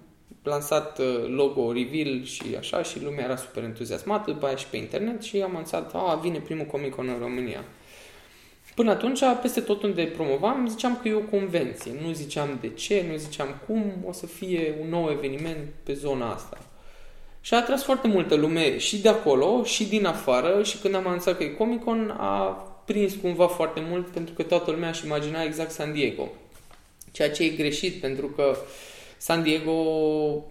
[0.46, 4.76] lansat uh, logo reveal și așa și lumea era super entuziasmată, după aia și pe
[4.76, 7.64] internet și am anunțat, a, vine primul Comic Con în România.
[8.74, 11.92] Până atunci, peste tot unde promovam, ziceam că e o convenție.
[12.02, 16.32] Nu ziceam de ce, nu ziceam cum o să fie un nou eveniment pe zona
[16.32, 16.58] asta.
[17.40, 21.06] Și a atras foarte multă lume și de acolo și din afară și când am
[21.06, 22.44] anunțat că e Comic Con a
[22.84, 26.28] prins cumva foarte mult pentru că toată lumea își imagina exact San Diego.
[27.12, 28.56] Ceea ce e greșit pentru că uh,
[29.18, 29.72] San Diego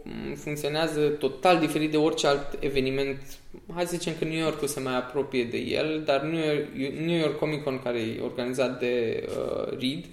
[0.04, 3.38] mm, funcționează total diferit de orice alt eveniment.
[3.74, 7.18] Hai să zicem că New York se mai apropie de el, dar New York, New
[7.18, 10.06] York Comic Con, care e organizat de uh, Reed,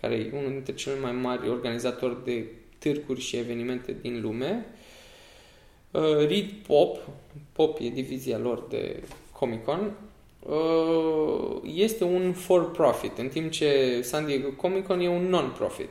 [0.00, 2.44] care e unul dintre cele mai mari organizatori de
[2.78, 4.66] târcuri și evenimente din lume,
[5.90, 6.98] uh, Reed Pop,
[7.52, 9.92] Pop e divizia lor de Comic Con,
[10.40, 15.88] uh, este un for-profit, în timp ce San Diego Comic Con e un non-profit.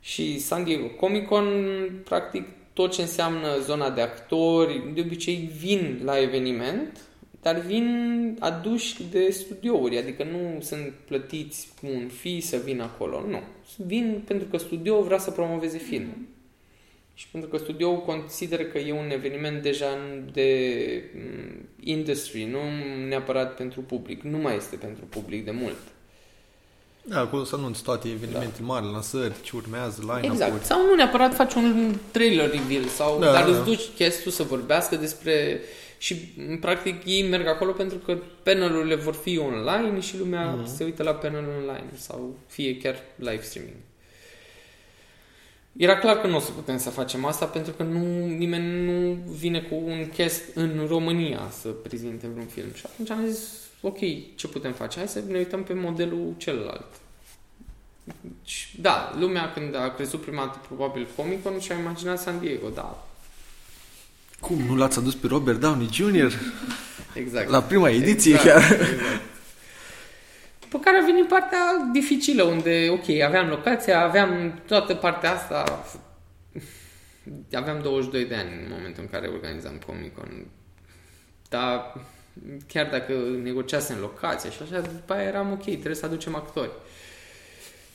[0.00, 1.46] Și San Diego Comic Con,
[2.04, 7.00] practic, tot ce înseamnă zona de actori, de obicei vin la eveniment,
[7.42, 13.24] dar vin aduși de studiouri, adică nu sunt plătiți cu un fi să vină acolo,
[13.28, 13.40] nu.
[13.76, 16.18] Vin pentru că studioul vrea să promoveze filmul.
[17.14, 19.98] Și pentru că studioul consideră că e un eveniment deja
[20.32, 20.50] de
[21.14, 22.58] mm, industry, nu
[23.08, 24.22] neapărat pentru public.
[24.22, 25.78] Nu mai este pentru public de mult.
[27.10, 28.72] Da, acolo să anunți toate evenimentele da.
[28.72, 30.64] mari, lansări, ce urmează, line Exact.
[30.64, 33.64] Sau nu neapărat faci un trailer reveal, sau, da, dar da, îți da.
[33.64, 35.60] duci chestul să vorbească despre...
[35.98, 36.14] Și,
[36.60, 40.76] practic, ei merg acolo pentru că panelurile vor fi online și lumea mm-hmm.
[40.76, 43.76] se uită la panelul online sau fie chiar live streaming.
[45.76, 49.18] Era clar că nu o să putem să facem asta pentru că nu, nimeni nu
[49.32, 52.74] vine cu un cast în România să prezinte vreun film.
[52.74, 53.38] Și atunci am zis,
[53.80, 53.98] ok,
[54.34, 54.98] ce putem face?
[54.98, 56.86] Hai să ne uităm pe modelul celălalt.
[58.80, 63.06] Da, lumea când a crezut prima dată probabil Comic-Con și-a imaginat San Diego, da.
[64.40, 66.32] Cum, nu l-ați adus pe Robert Downey Jr.?
[67.14, 67.48] Exact.
[67.48, 68.72] La prima ediție exact, chiar.
[68.72, 69.20] Exact.
[70.70, 75.84] După care a venit partea dificilă, unde, ok, aveam locația, aveam toată partea asta.
[77.52, 80.46] Aveam 22 de ani în momentul în care organizam Comic-Con.
[81.48, 81.94] Dar
[82.66, 86.70] chiar dacă negociasem locația și așa, după aia eram ok, trebuie să aducem actori.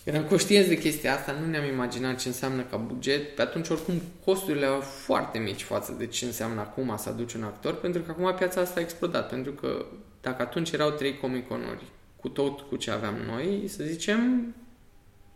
[0.03, 3.35] Eram conștienți de chestia asta, nu ne-am imaginat ce înseamnă ca buget.
[3.35, 7.43] Pe atunci, oricum, costurile erau foarte mici față de ce înseamnă acum să aduci un
[7.43, 9.29] actor, pentru că acum piața asta a explodat.
[9.29, 9.85] Pentru că
[10.21, 11.83] dacă atunci erau trei comiconori
[12.25, 14.55] cu tot cu ce aveam noi, să zicem,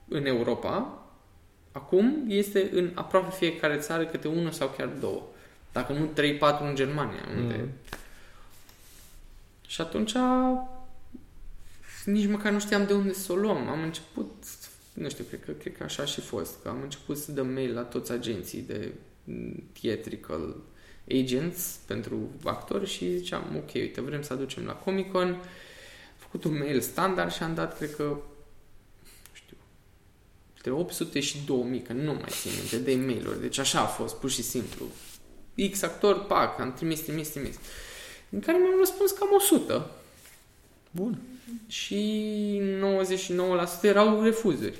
[0.07, 1.03] în Europa,
[1.71, 5.23] Acum este în aproape fiecare țară câte unul sau chiar două.
[5.71, 7.27] Dacă nu 3-4 în Germania.
[7.37, 7.55] Unde...
[7.55, 7.69] Mm.
[9.67, 10.13] Și atunci
[12.05, 13.67] nici măcar nu știam de unde să o luăm.
[13.67, 14.45] Am început,
[14.93, 17.47] nu știu, cred că, cred că așa a și fost, că am început să dăm
[17.47, 18.91] mail la toți agenții de
[19.23, 20.55] mm, theatrical
[21.09, 25.41] agents pentru actori și ziceam, ok, uite, vrem să aducem la Comic Con.
[26.31, 29.57] Am făcut un mail standard și am dat, cred că, nu știu,
[30.55, 33.41] între 800 și 2000, că nu mai țin minte, de e-mail-uri.
[33.41, 34.85] Deci așa a fost, pur și simplu.
[35.71, 37.55] X actor, pac, am trimis, trimis, trimis.
[38.29, 39.91] În care mi-am răspuns cam 100
[40.91, 41.19] Bun.
[41.67, 42.61] și
[43.79, 44.77] 99% erau refuzuri.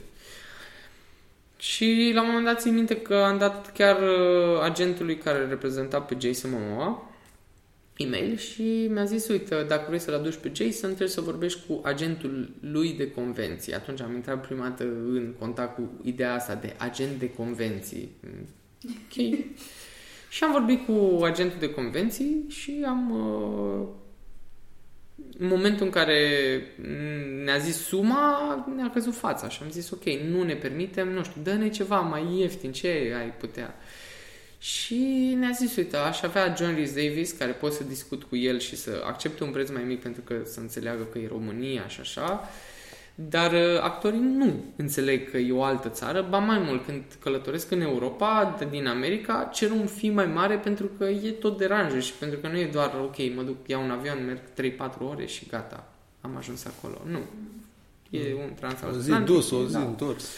[1.58, 6.02] Și la un moment dat țin minte că am dat chiar uh, agentului care reprezenta
[6.02, 7.09] pe Jason Momoa
[8.04, 11.82] e-mail și mi-a zis, uite, dacă vrei să-l aduci pe Jason, trebuie să vorbești cu
[11.84, 13.76] agentul lui de convenție.
[13.76, 18.12] Atunci am intrat prima dată în contact cu ideea asta de agent de convenții.
[18.84, 19.38] Ok.
[20.36, 23.88] și am vorbit cu agentul de convenții și am uh,
[25.38, 26.62] în momentul în care
[27.44, 31.42] ne-a zis suma, ne-a căzut fața și am zis, ok, nu ne permitem, nu știu,
[31.44, 33.76] dă-ne ceva mai ieftin, ce ai putea?
[34.60, 38.60] Și ne-a zis, uite, aș avea John Rhys Davis, care pot să discut cu el
[38.60, 42.00] și să accepte un preț mai mic pentru că să înțeleagă că e România și
[42.00, 42.50] așa,
[43.16, 47.72] dar uh, actorii nu înțeleg că e o altă țară, ba mai mult, când călătoresc
[47.72, 52.00] în Europa, de- din America, cer un fi mai mare pentru că e tot deranjă
[52.00, 55.26] și pentru că nu e doar, ok, mă duc, iau un avion, merg 3-4 ore
[55.26, 55.92] și gata,
[56.22, 57.02] am ajuns acolo.
[57.06, 57.20] Nu.
[58.10, 59.26] E un O zi transatlantic.
[59.36, 59.80] dus, o zi da.
[59.80, 60.30] întors.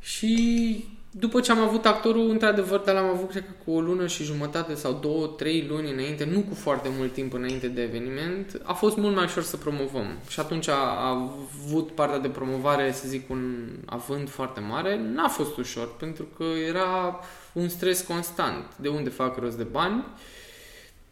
[0.00, 4.06] Și după ce am avut actorul, într-adevăr, dar l-am avut, cred că, cu o lună
[4.06, 8.60] și jumătate sau două, trei luni înainte, nu cu foarte mult timp înainte de eveniment,
[8.62, 10.06] a fost mult mai ușor să promovăm.
[10.28, 15.00] Și atunci a avut partea de promovare, să zic, un avânt foarte mare.
[15.14, 17.20] N-a fost ușor, pentru că era
[17.52, 18.64] un stres constant.
[18.76, 20.04] De unde fac rost de bani?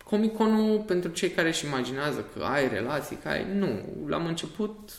[0.05, 3.47] Comic-Conul, pentru cei care își imaginează că ai relații, că ai...
[3.55, 3.69] Nu.
[4.07, 4.91] L-am început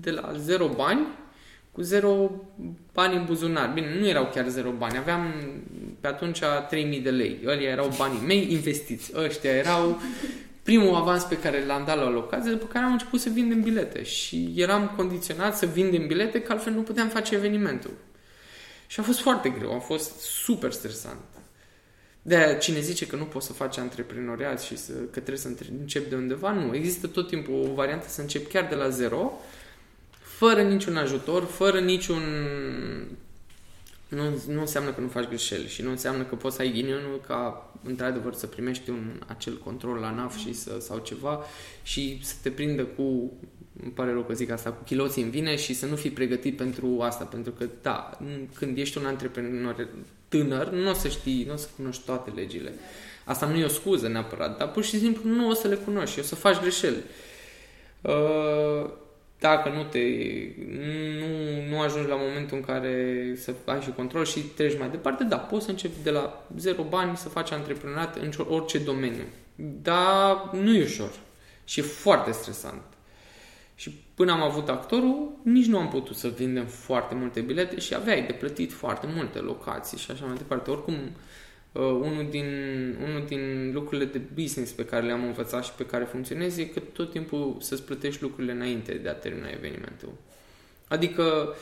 [0.00, 1.06] de la zero bani,
[1.78, 2.30] cu zero
[2.92, 3.70] bani în buzunar.
[3.74, 4.96] Bine, nu erau chiar zero bani.
[4.96, 5.34] Aveam
[6.00, 7.40] pe atunci 3000 de lei.
[7.46, 9.12] Ăia erau banii mei investiți.
[9.16, 10.00] Ăștia erau
[10.62, 13.60] primul avans pe care l-am dat la o locație, după care am început să vindem
[13.60, 14.02] bilete.
[14.02, 17.94] Și eram condiționat să vindem bilete, că altfel nu puteam face evenimentul.
[18.86, 21.24] Și a fost foarte greu, a fost super stresant.
[22.22, 26.08] De cine zice că nu poți să faci antreprenoriat și să, că trebuie să începi
[26.08, 26.74] de undeva, nu.
[26.74, 29.32] Există tot timpul o variantă să începi chiar de la zero,
[30.38, 32.22] fără niciun ajutor, fără niciun...
[34.08, 37.20] Nu, nu înseamnă că nu faci greșeli și nu înseamnă că poți să ai ghinionul
[37.26, 41.40] ca într-adevăr să primești un acel control la NAF și să, sau ceva
[41.82, 43.32] și să te prindă cu
[43.82, 46.56] îmi pare rău că zic asta, cu chiloții în vine și să nu fii pregătit
[46.56, 48.18] pentru asta, pentru că, da,
[48.54, 49.88] când ești un antreprenor
[50.28, 52.72] tânăr, nu o să știi, nu o să cunoști toate legile.
[53.24, 56.14] Asta nu e o scuză neapărat, dar pur și simplu nu o să le cunoști
[56.14, 57.02] și o să faci greșeli.
[58.00, 58.90] Uh,
[59.38, 59.98] dacă nu te
[61.18, 61.26] nu,
[61.70, 65.36] nu ajungi la momentul în care să ai și control și treci mai departe, da,
[65.36, 69.24] poți să începi de la zero bani să faci antreprenoriat în orice domeniu.
[69.82, 71.10] Dar nu e ușor
[71.64, 72.82] și e foarte stresant.
[73.74, 77.94] Și până am avut actorul, nici nu am putut să vindem foarte multe bilete și
[77.94, 80.70] aveai de plătit foarte multe locații și așa mai departe.
[80.70, 80.94] Oricum,
[81.72, 82.46] uh, unul, din,
[83.08, 86.80] unul din lucrurile de business pe care le-am învățat și pe care funcționez e că
[86.80, 90.12] tot timpul să-ți plătești lucrurile înainte de a termina evenimentul.
[90.88, 91.54] Adică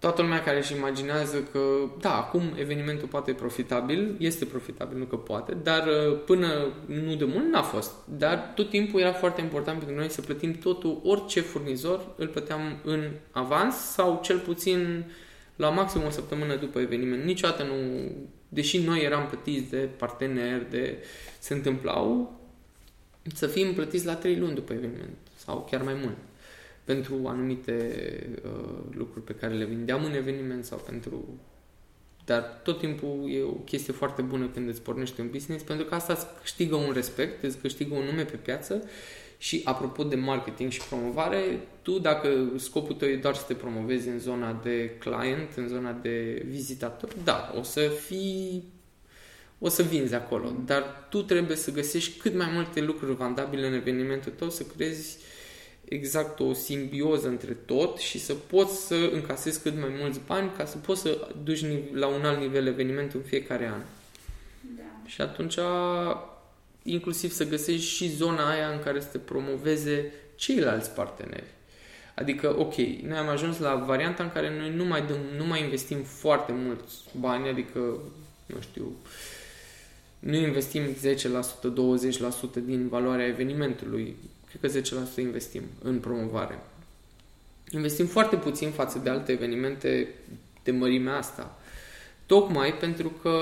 [0.00, 1.60] toată lumea care își imaginează că,
[2.00, 7.14] da, acum evenimentul poate e profitabil, este profitabil, nu că poate, dar uh, până nu
[7.14, 7.92] de mult n-a fost.
[8.18, 12.60] Dar tot timpul era foarte important pentru noi să plătim totul, orice furnizor îl plăteam
[12.84, 15.04] în avans sau cel puțin
[15.56, 17.24] la maxim o săptămână după eveniment.
[17.24, 18.10] Niciodată nu,
[18.52, 20.98] deși noi eram plătiți de parteneri, de
[21.38, 22.38] se întâmplau,
[23.34, 26.16] să fim plătiți la trei luni după eveniment sau chiar mai mult
[26.84, 27.74] pentru anumite
[28.44, 31.38] uh, lucruri pe care le vindeam în eveniment sau pentru...
[32.24, 35.94] Dar tot timpul e o chestie foarte bună când îți pornești un business, pentru că
[35.94, 38.88] asta îți câștigă un respect, îți câștigă un nume pe piață
[39.42, 44.08] și apropo de marketing și promovare, tu dacă scopul tău e doar să te promovezi
[44.08, 48.64] în zona de client, în zona de vizitator, da, o să fii
[49.58, 53.72] o să vinzi acolo, dar tu trebuie să găsești cât mai multe lucruri vandabile în
[53.72, 55.18] evenimentul tău, să creezi
[55.84, 60.64] exact o simbioză între tot și să poți să încasezi cât mai mulți bani ca
[60.64, 63.80] să poți să duci la un alt nivel evenimentul în fiecare an.
[64.76, 64.82] Da.
[65.06, 65.58] Și atunci
[66.82, 71.46] inclusiv să găsești și zona aia în care să te promoveze ceilalți parteneri.
[72.14, 75.62] Adică, ok, noi am ajuns la varianta în care noi nu mai, dăm, nu mai
[75.62, 77.78] investim foarte mulți bani, adică,
[78.46, 78.96] nu știu,
[80.18, 84.16] nu investim 10%, 20% din valoarea evenimentului,
[84.48, 84.80] cred că
[85.16, 86.58] 10% investim în promovare.
[87.70, 90.08] Investim foarte puțin față de alte evenimente
[90.62, 91.58] de mărimea asta.
[92.26, 93.38] Tocmai pentru că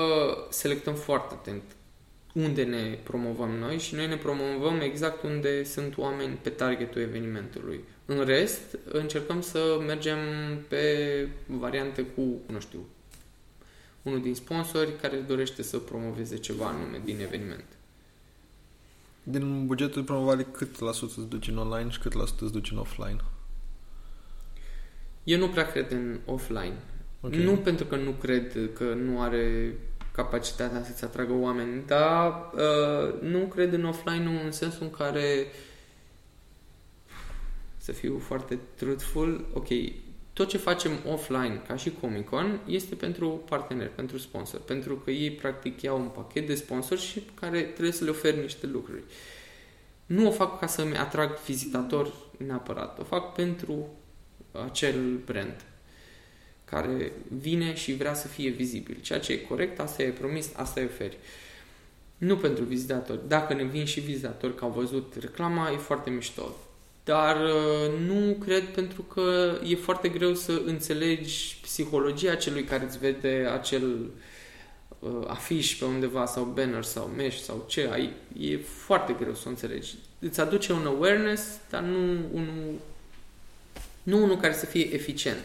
[0.49, 1.63] selectăm foarte atent
[2.33, 7.83] unde ne promovăm noi și noi ne promovăm exact unde sunt oameni pe targetul evenimentului.
[8.05, 10.17] În rest, încercăm să mergem
[10.67, 12.79] pe variante cu, nu știu,
[14.01, 17.65] unul din sponsori care dorește să promoveze ceva anume din eveniment.
[19.23, 22.43] Din bugetul de promovare, cât la sută îți duci în online și cât la sută
[22.43, 23.19] îți duci în offline?
[25.23, 26.77] Eu nu prea cred în offline.
[27.21, 27.43] Okay.
[27.43, 29.73] Nu pentru că nu cred că nu are
[30.11, 35.47] capacitatea să-ți atragă oameni, dar uh, nu cred în offline în sensul în care
[37.77, 39.67] să fiu foarte truthful, ok,
[40.33, 45.31] tot ce facem offline, ca și Comic-Con, este pentru parteneri, pentru sponsor, pentru că ei
[45.31, 49.03] practic iau un pachet de sponsor și care trebuie să le oferi niște lucruri.
[50.05, 53.87] Nu o fac ca să-mi atrag vizitatori neapărat, o fac pentru
[54.65, 55.65] acel brand
[56.69, 58.97] care vine și vrea să fie vizibil.
[59.01, 61.17] Ceea ce e corect, asta e promis, asta e oferi.
[62.17, 63.19] Nu pentru vizitatori.
[63.27, 66.55] Dacă ne vin și vizitatori că au văzut reclama, e foarte mișto.
[67.03, 72.97] Dar uh, nu cred pentru că e foarte greu să înțelegi psihologia celui care îți
[72.97, 74.09] vede acel
[74.99, 78.13] uh, afiș pe undeva sau banner sau mesh sau ce ai.
[78.39, 79.95] E foarte greu să o înțelegi.
[80.19, 82.79] Îți aduce un awareness, dar nu unul,
[84.03, 85.43] nu unul care să fie eficient.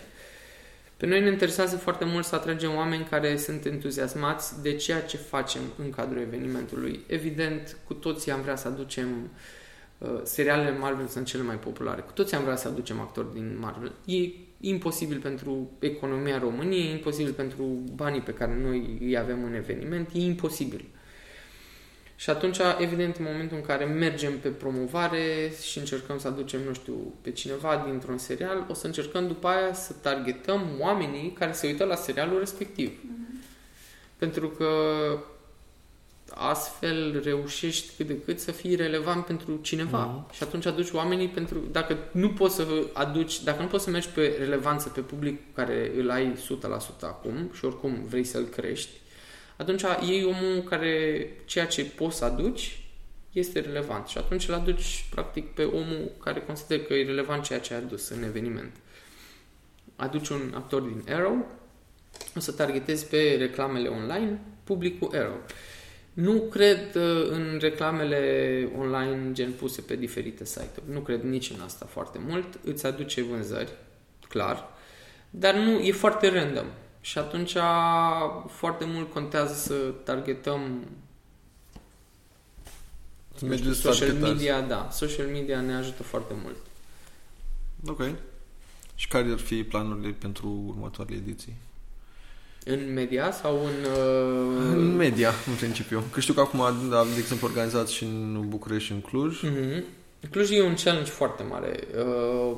[0.97, 5.17] Pe noi ne interesează foarte mult să atragem oameni care sunt entuziasmați de ceea ce
[5.17, 7.01] facem în cadrul evenimentului.
[7.07, 9.31] Evident, cu toții am vrea să aducem
[9.99, 12.01] uh, serialele Marvel sunt cele mai populare.
[12.01, 13.93] Cu toții am vrea să aducem actori din Marvel.
[14.05, 14.31] E
[14.61, 17.65] imposibil pentru economia României, e imposibil pentru
[17.95, 20.85] banii pe care noi îi avem în eveniment, e imposibil.
[22.25, 26.73] Și atunci, evident, în momentul în care mergem pe promovare și încercăm să aducem, nu
[26.73, 31.67] știu, pe cineva dintr-un serial, o să încercăm după aia să targetăm oamenii care se
[31.67, 32.91] uită la serialul respectiv.
[32.91, 33.45] Mm-hmm.
[34.17, 34.69] Pentru că
[36.31, 40.27] astfel reușești cât de cât să fii relevant pentru cineva.
[40.27, 40.35] Mm-hmm.
[40.35, 41.59] Și atunci aduci oamenii pentru...
[41.73, 43.43] Dacă nu poți să aduci...
[43.43, 46.37] Dacă nu poți să mergi pe relevanță pe public care îl ai 100%
[47.01, 48.91] acum și oricum vrei să-l crești,
[49.57, 52.79] atunci e omul care ceea ce poți să aduci
[53.33, 57.61] este relevant și atunci îl aduci practic pe omul care consider că e relevant ceea
[57.61, 58.77] ce a adus în eveniment.
[59.97, 61.47] Aduci un actor din Arrow,
[62.37, 65.41] o să targetezi pe reclamele online publicul Arrow.
[66.13, 70.93] Nu cred uh, în reclamele online gen puse pe diferite site-uri.
[70.93, 72.59] Nu cred nici în asta foarte mult.
[72.65, 73.73] Îți aduce vânzări,
[74.29, 74.69] clar,
[75.31, 76.67] dar nu e foarte random.
[77.05, 77.57] Și atunci
[78.49, 79.75] foarte mult contează să
[80.05, 80.87] targetăm
[83.55, 84.89] știu, social media, da.
[84.93, 86.57] Social media ne ajută foarte mult.
[87.87, 88.11] Ok.
[88.95, 91.57] Și care ar fi planurile pentru următoarele ediții?
[92.65, 93.91] În media sau în...
[93.91, 94.73] Uh...
[94.73, 96.03] În media, în principiu.
[96.11, 99.41] Că știu că acum, da, de exemplu, organizați și în București și în Cluj.
[99.45, 99.83] Mm-hmm.
[100.31, 101.89] Cluj e un challenge foarte mare.
[101.99, 102.57] Uh,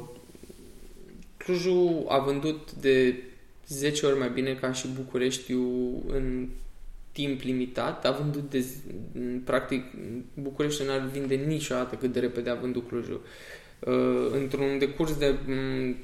[1.37, 3.23] Clujul a vândut de
[3.69, 6.49] 10 ori mai bine ca și Bucureștiul în
[7.13, 8.65] timp limitat, a vândut de,
[9.45, 9.85] practic
[10.35, 13.21] București n-ar vinde niciodată cât de repede a vândut Clujul.
[13.79, 15.97] Uh, într-un decurs de m-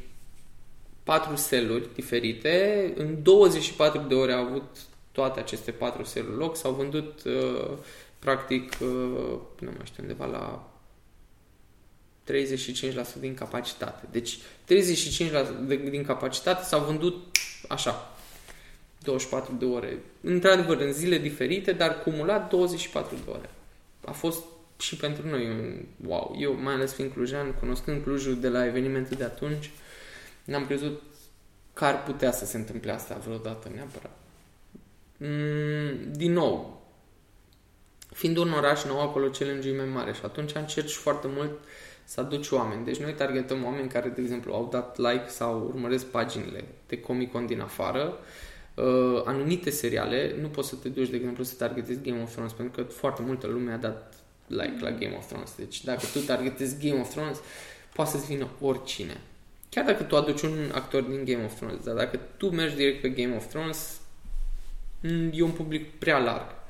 [1.03, 4.65] patru seluri diferite, în 24 de ore au avut
[5.13, 7.71] toate aceste patru seluri loc, s-au vândut uh,
[8.19, 10.73] practic, uh, nu mai știu, undeva la
[12.25, 14.07] 35% din capacitate.
[14.11, 14.39] Deci
[15.87, 17.37] 35% din capacitate s-au vândut
[17.69, 18.17] așa,
[19.03, 19.99] 24 de ore.
[20.21, 23.51] Într-adevăr, în zile diferite, dar cumulat 24 de ore.
[24.05, 24.45] A fost
[24.79, 26.37] și pentru noi un wow.
[26.39, 29.71] Eu, mai ales fiind clujan, cunoscând Clujul de la evenimentul de atunci,
[30.45, 31.03] n-am crezut
[31.73, 34.19] că ar putea să se întâmple asta vreodată neapărat.
[35.17, 36.83] Mm, din nou,
[38.15, 41.59] fiind un oraș nou, acolo challenge mai mare și atunci încerci foarte mult
[42.05, 42.85] să aduci oameni.
[42.85, 47.47] Deci noi targetăm oameni care, de exemplu, au dat like sau urmăresc paginile de Comic-Con
[47.47, 48.19] din afară,
[48.75, 52.53] uh, anumite seriale, nu poți să te duci, de exemplu, să targetezi Game of Thrones,
[52.53, 54.15] pentru că foarte multă lume a dat
[54.47, 55.55] like la Game of Thrones.
[55.57, 57.41] Deci dacă tu targetezi Game of Thrones,
[57.93, 59.21] poate să-ți vină oricine.
[59.69, 63.01] Chiar dacă tu aduci un actor din Game of Thrones, dar dacă tu mergi direct
[63.01, 64.01] pe Game of Thrones,
[65.33, 66.62] e un public prea larg.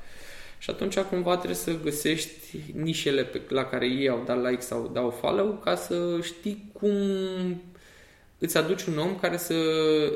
[0.63, 4.89] Și atunci cumva trebuie să găsești nișele pe, la care ei au dat like sau
[4.93, 6.91] dau follow ca să știi cum
[8.37, 9.55] îți aduci un om care să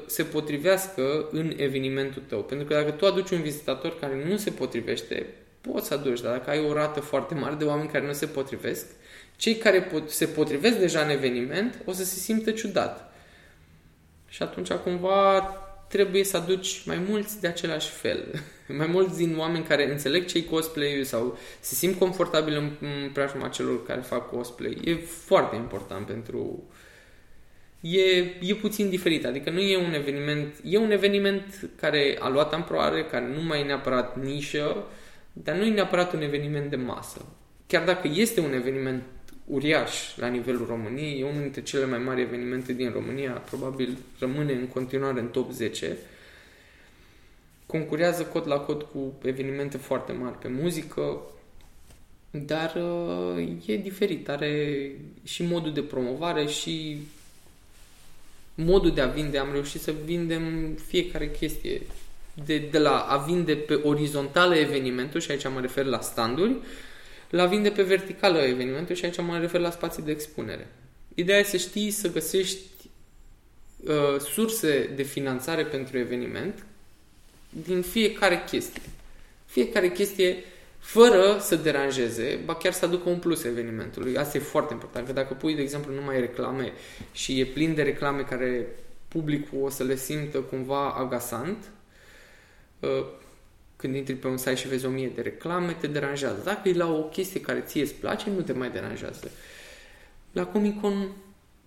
[0.05, 2.43] se potrivească în evenimentul tău.
[2.43, 5.25] Pentru că dacă tu aduci un vizitator care nu se potrivește,
[5.61, 8.25] poți să aduci, dar dacă ai o rată foarte mare de oameni care nu se
[8.25, 8.85] potrivesc,
[9.35, 13.13] cei care pot, se potrivesc deja în eveniment o să se simtă ciudat.
[14.27, 15.39] Și atunci cumva
[15.87, 18.25] trebuie să aduci mai mulți de același fel.
[18.77, 23.47] Mai mulți din oameni care înțeleg ce-i cosplay sau se simt confortabil în, în preajma
[23.47, 24.77] celor care fac cosplay.
[24.83, 26.63] E foarte important pentru...
[27.81, 30.55] E, e puțin diferit, adică nu e un eveniment...
[30.63, 34.87] E un eveniment care a luat amploare, care nu mai e neapărat nișă,
[35.33, 37.25] dar nu e neapărat un eveniment de masă.
[37.67, 39.03] Chiar dacă este un eveniment
[39.47, 44.53] uriaș la nivelul României, e unul dintre cele mai mari evenimente din România, probabil rămâne
[44.53, 45.97] în continuare în top 10.
[47.65, 51.21] Concurează cot la cot cu evenimente foarte mari pe muzică,
[52.31, 52.75] dar
[53.35, 54.91] uh, e diferit, are
[55.23, 56.97] și modul de promovare și
[58.55, 59.37] modul de a vinde.
[59.37, 61.81] Am reușit să vindem fiecare chestie.
[62.45, 66.55] De, de la a vinde pe orizontală evenimentul, și aici mă refer la standuri,
[67.29, 70.67] la vinde pe verticală evenimentul și aici mă refer la spații de expunere.
[71.15, 72.59] Ideea e să știi să găsești
[73.83, 76.65] uh, surse de finanțare pentru eveniment
[77.49, 78.81] din fiecare chestie.
[79.45, 80.43] Fiecare chestie
[80.79, 84.17] fără să deranjeze, ba chiar să aducă un plus evenimentului.
[84.17, 86.73] Asta e foarte important, că dacă pui, de exemplu, numai reclame
[87.11, 88.67] și e plin de reclame care
[89.07, 91.57] publicul o să le simtă cumva agasant,
[92.79, 93.05] uh,
[93.77, 96.41] când intri pe un site și vezi o mie de reclame, te deranjează.
[96.43, 99.31] Dacă e la o chestie care ție îți place, nu te mai deranjează.
[100.31, 101.07] La Comic Con,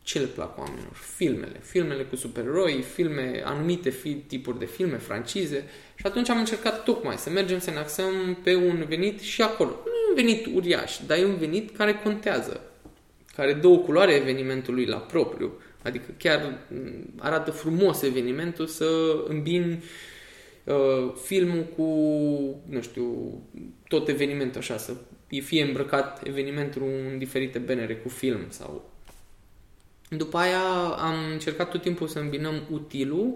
[0.02, 0.94] ce le plac oamenilor?
[1.16, 1.60] Filmele.
[1.62, 5.64] Filmele cu supereroi, filme, anumite fi, tipuri de filme, francize.
[5.94, 9.70] Și atunci am încercat tocmai să mergem să ne axăm pe un venit și acolo.
[9.70, 12.60] Nu e un venit uriaș, dar e un venit care contează.
[13.34, 15.52] Care dă o culoare evenimentului la propriu.
[15.82, 16.58] Adică chiar
[17.18, 18.86] arată frumos evenimentul să
[19.28, 19.82] îmbini
[20.64, 21.84] uh, filmul cu,
[22.68, 23.38] nu știu,
[23.88, 24.94] tot evenimentul așa, să
[25.38, 28.90] fie îmbrăcat evenimentul în diferite benere cu film sau...
[30.08, 30.62] După aia
[30.98, 33.34] am încercat tot timpul să îmbinăm utilul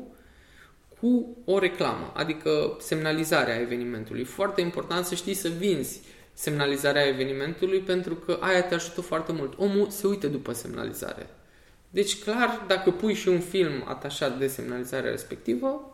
[1.01, 4.25] cu o reclamă, adică semnalizarea evenimentului.
[4.25, 6.01] Foarte important să știi să vinzi
[6.33, 9.59] semnalizarea evenimentului pentru că aia te ajută foarte mult.
[9.59, 11.27] Omul se uită după semnalizare.
[11.91, 15.94] Deci, clar, dacă pui și un film atașat de semnalizarea respectivă,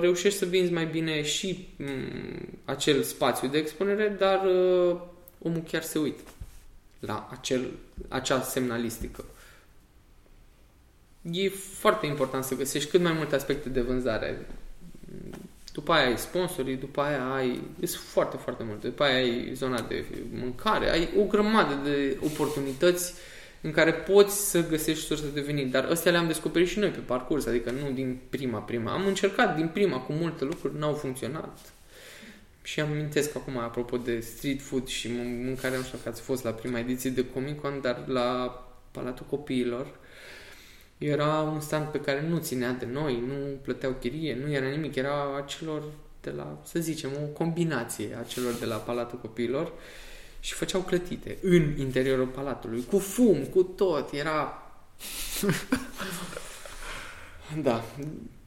[0.00, 4.96] reușești să vinzi mai bine și mm, acel spațiu de expunere, dar uh,
[5.42, 6.22] omul chiar se uită
[6.98, 7.70] la acel,
[8.08, 9.24] acea semnalistică.
[11.22, 14.46] E foarte important să găsești cât mai multe aspecte de vânzare.
[15.72, 17.60] După aia ai sponsorii, după aia ai...
[17.76, 18.88] Sunt foarte, foarte multe.
[18.88, 23.18] După aia ai zona de mâncare, ai o grămadă de oportunități uh,
[23.64, 25.70] în care poți să găsești surse de venit.
[25.70, 28.92] Dar astea le-am descoperit și noi pe parcurs, adică nu din prima, prima.
[28.92, 31.58] Am încercat din prima cu multe lucruri, n-au funcționat.
[32.62, 35.10] Și am amintesc acum, apropo de street food și
[35.44, 38.58] mâncare, nu știu că ați fost la prima ediție de Comic Con, dar la
[38.90, 39.86] Palatul Copiilor
[40.98, 44.94] era un stand pe care nu ținea de noi, nu plăteau chirie, nu era nimic,
[44.94, 45.82] era acelor
[46.20, 49.72] de la, să zicem, o combinație a celor de la Palatul Copiilor
[50.44, 54.62] și făceau clătite în interiorul palatului, cu fum, cu tot, era...
[57.62, 57.84] da,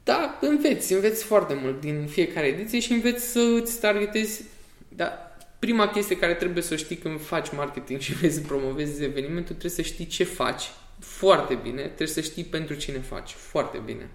[0.04, 4.44] da, înveți, înveți foarte mult din fiecare ediție și înveți să îți targetezi,
[4.88, 9.54] da, prima chestie care trebuie să știi când faci marketing și vrei să promovezi evenimentul,
[9.54, 14.10] trebuie să știi ce faci foarte bine, trebuie să știi pentru cine faci foarte bine.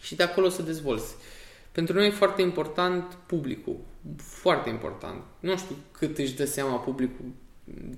[0.00, 1.14] Și de acolo să dezvolți.
[1.72, 3.76] Pentru noi e foarte important publicul.
[4.16, 5.22] Foarte important.
[5.40, 7.24] Nu știu cât își dă seama publicul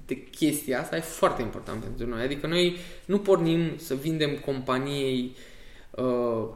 [0.07, 2.23] de chestia asta, e foarte important pentru noi.
[2.23, 5.37] Adică noi nu pornim să vindem companiei
[5.91, 6.49] uh,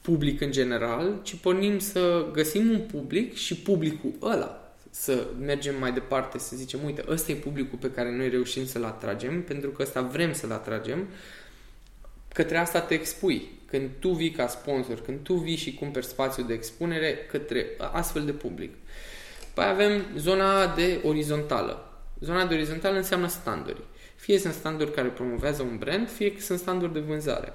[0.00, 5.92] public în general, ci pornim să găsim un public și publicul ăla să mergem mai
[5.92, 9.82] departe, să zicem, uite, ăsta e publicul pe care noi reușim să-l atragem, pentru că
[9.82, 11.08] ăsta vrem să-l atragem,
[12.32, 13.48] către asta te expui.
[13.66, 18.24] Când tu vii ca sponsor, când tu vii și cumperi spațiu de expunere către astfel
[18.24, 18.74] de public.
[19.60, 21.92] Păi avem zona de orizontală.
[22.20, 23.82] Zona de orizontală înseamnă standuri.
[24.16, 27.52] Fie sunt standuri care promovează un brand, fie sunt standuri de vânzare.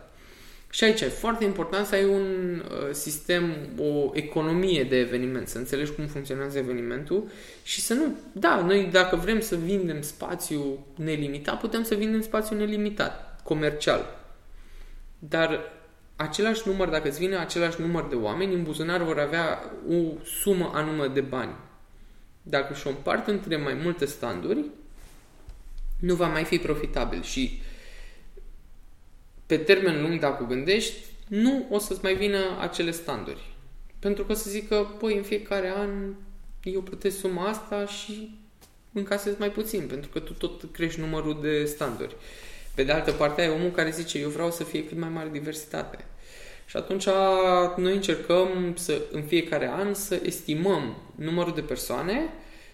[0.70, 2.24] Și aici e foarte important să ai un
[2.70, 7.24] uh, sistem, o economie de eveniment, să înțelegi cum funcționează evenimentul
[7.64, 8.18] și să nu...
[8.32, 14.20] Da, noi dacă vrem să vindem spațiu nelimitat, putem să vindem spațiu nelimitat, comercial.
[15.20, 15.60] Dar
[16.16, 20.72] același număr, dacă îți vine același număr de oameni, în buzunar vor avea o sumă
[20.74, 21.56] anume de bani.
[22.48, 24.64] Dacă și-o împart între mai multe standuri,
[26.00, 27.62] nu va mai fi profitabil și
[29.46, 30.94] pe termen lung, dacă o gândești,
[31.28, 33.54] nu o să-ți mai vină acele standuri.
[34.00, 36.14] Pentru că o să zică, păi, în fiecare an
[36.64, 38.40] eu plătesc suma asta și
[38.94, 42.16] încasez mai puțin, pentru că tu tot crești numărul de standuri.
[42.76, 45.30] Pe de altă parte, ai omul care zice, eu vreau să fie cât mai mare
[45.32, 46.06] diversitate.
[46.66, 47.08] Și atunci
[47.78, 52.30] noi încercăm să, în fiecare an să estimăm numărul de persoane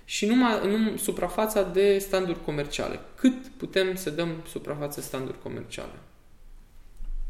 [0.06, 3.00] și numai, num, suprafața de standuri comerciale.
[3.16, 6.00] Cât putem să dăm suprafața standuri comerciale?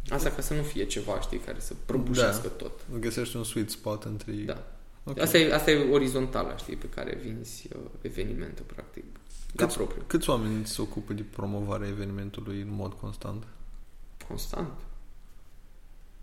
[0.09, 2.53] Asta ca să nu fie ceva, știi, care să prăbușească da.
[2.53, 2.99] tot.
[2.99, 4.31] Găsești un sweet spot între...
[4.31, 4.67] Da.
[5.03, 5.23] Okay.
[5.23, 9.03] Asta, e, asta e orizontala, știi, pe care vinzi uh, evenimentul, practic.
[9.55, 10.03] Câți, propriu.
[10.07, 13.43] câți oameni se ocupă de promovarea evenimentului în mod constant?
[14.27, 14.71] Constant.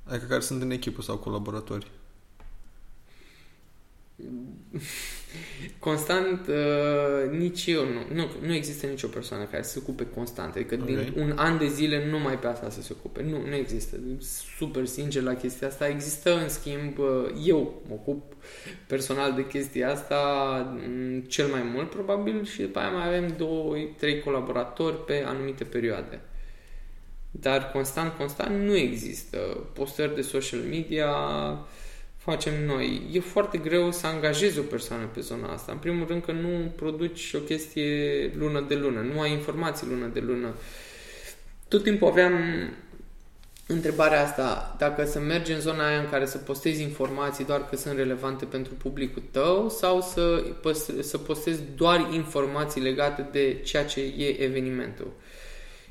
[0.08, 1.90] Adică care sunt în echipă sau colaboratori?
[5.78, 8.28] Constant, uh, nici eu nu, nu.
[8.46, 10.54] Nu există nicio persoană care să se ocupe constant.
[10.54, 10.94] Adică okay.
[10.94, 13.22] din un an de zile numai pe asta să se ocupe.
[13.22, 13.96] Nu, nu există.
[14.58, 15.88] Super sincer la chestia asta.
[15.88, 17.06] Există, în schimb, uh,
[17.44, 18.34] eu mă ocup
[18.86, 20.20] personal de chestia asta
[20.88, 25.64] mm, cel mai mult, probabil, și după aia mai avem doi, trei colaboratori pe anumite
[25.64, 26.20] perioade.
[27.30, 29.38] Dar constant, constant nu există.
[29.72, 31.08] Postări de social media,
[32.16, 33.02] facem noi.
[33.12, 35.72] E foarte greu să angajezi o persoană pe zona asta.
[35.72, 40.06] În primul rând că nu produci o chestie lună de lună, nu ai informații lună
[40.06, 40.54] de lună.
[41.68, 42.32] Tot timpul aveam
[43.66, 47.76] întrebarea asta, dacă să mergi în zona aia în care să postezi informații doar că
[47.76, 50.44] sunt relevante pentru publicul tău sau să,
[51.00, 55.12] să postezi doar informații legate de ceea ce e evenimentul.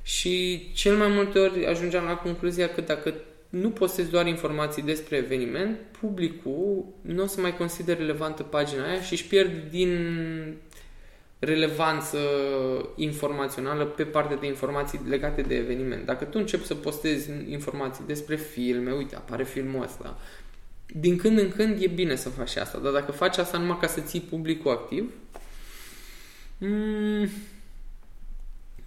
[0.07, 3.13] Și cel mai multe ori ajungeam la concluzia că dacă
[3.49, 9.01] nu postezi doar informații despre eveniment, publicul nu o să mai consider relevantă pagina aia
[9.01, 9.91] și își pierd din
[11.39, 12.17] relevanță
[12.95, 16.05] informațională pe partea de informații legate de eveniment.
[16.05, 20.17] Dacă tu începi să postezi informații despre filme, uite, apare filmul ăsta,
[20.85, 23.87] din când în când e bine să faci asta, dar dacă faci asta numai ca
[23.87, 25.11] să ții publicul activ,
[26.57, 27.29] mm,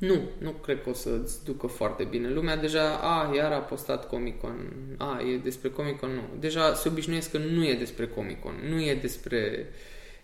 [0.01, 2.29] nu, nu cred că o să-ți ducă foarte bine.
[2.29, 6.23] Lumea deja, a, iar a postat Comic-Con, a, e despre Comic-Con, nu.
[6.39, 9.69] Deja se obișnuiesc că nu e despre Comic-Con, nu e despre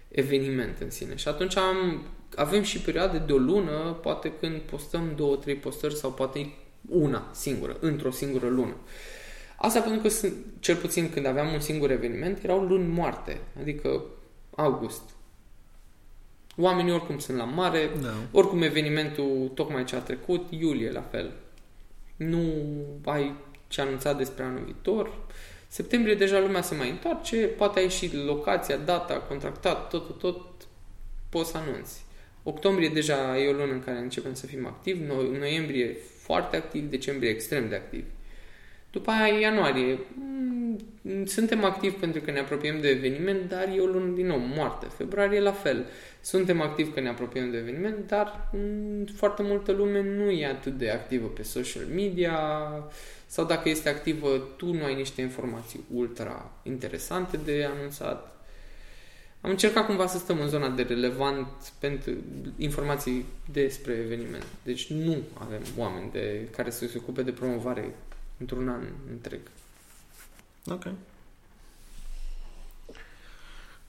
[0.08, 1.16] eveniment în sine.
[1.16, 5.96] Și atunci am, avem și perioade de o lună, poate când postăm două, trei postări
[5.96, 6.52] sau poate
[6.88, 8.76] una singură, într-o singură lună.
[9.56, 14.04] Asta pentru că, sunt, cel puțin când aveam un singur eveniment, erau luni moarte, adică
[14.54, 15.02] august,
[16.58, 18.14] Oamenii oricum sunt la mare, da.
[18.32, 21.32] oricum evenimentul tocmai ce a trecut, iulie la fel.
[22.16, 22.52] Nu
[23.04, 23.34] ai
[23.68, 25.12] ce anunța despre anul viitor.
[25.68, 30.40] Septembrie deja lumea se mai întoarce, poate ai și locația, data, contractat, tot, tot, tot,
[31.28, 32.04] poți să anunți.
[32.42, 36.90] Octombrie deja e o lună în care începem să fim activi, no- noiembrie foarte activ,
[36.90, 38.04] decembrie extrem de activ.
[38.90, 43.86] După aia ianuarie, mm, suntem activi pentru că ne apropiem de eveniment, dar e o
[43.86, 44.86] lună din nou moarte.
[44.96, 45.86] Februarie la fel.
[46.26, 50.78] Suntem activi că ne apropiem de eveniment, dar mm, foarte multă lume nu e atât
[50.78, 52.38] de activă pe social media
[53.26, 58.44] sau dacă este activă, tu nu ai niște informații ultra interesante de anunțat.
[59.40, 62.12] Am încercat cumva să stăm în zona de relevant pentru
[62.56, 64.46] informații despre eveniment.
[64.62, 67.94] Deci nu avem oameni de, care să se ocupe de promovare
[68.38, 69.40] într-un an întreg.
[70.66, 70.86] Ok.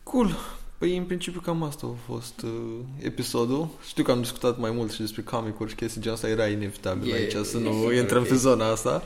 [0.03, 0.35] Cool.
[0.77, 3.69] Păi, în principiu, cam asta a fost uh, episodul.
[3.87, 7.07] Știu că am discutat mai mult și despre comicuri și chestii gen asta era inevitabil
[7.07, 9.03] yeah, aici să nu intrăm pe zona asta.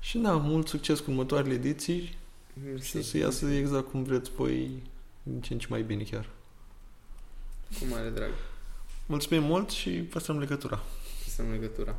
[0.00, 2.18] Și da, mult succes cu următoarele ediții
[2.82, 4.82] și să iasă exact cum vreți voi
[5.22, 6.28] din ce în ce mai bine chiar.
[7.78, 8.30] Cu mare drag.
[9.06, 10.82] Mulțumim mult și păstrăm legătura.
[11.24, 11.96] Păstrăm legătura.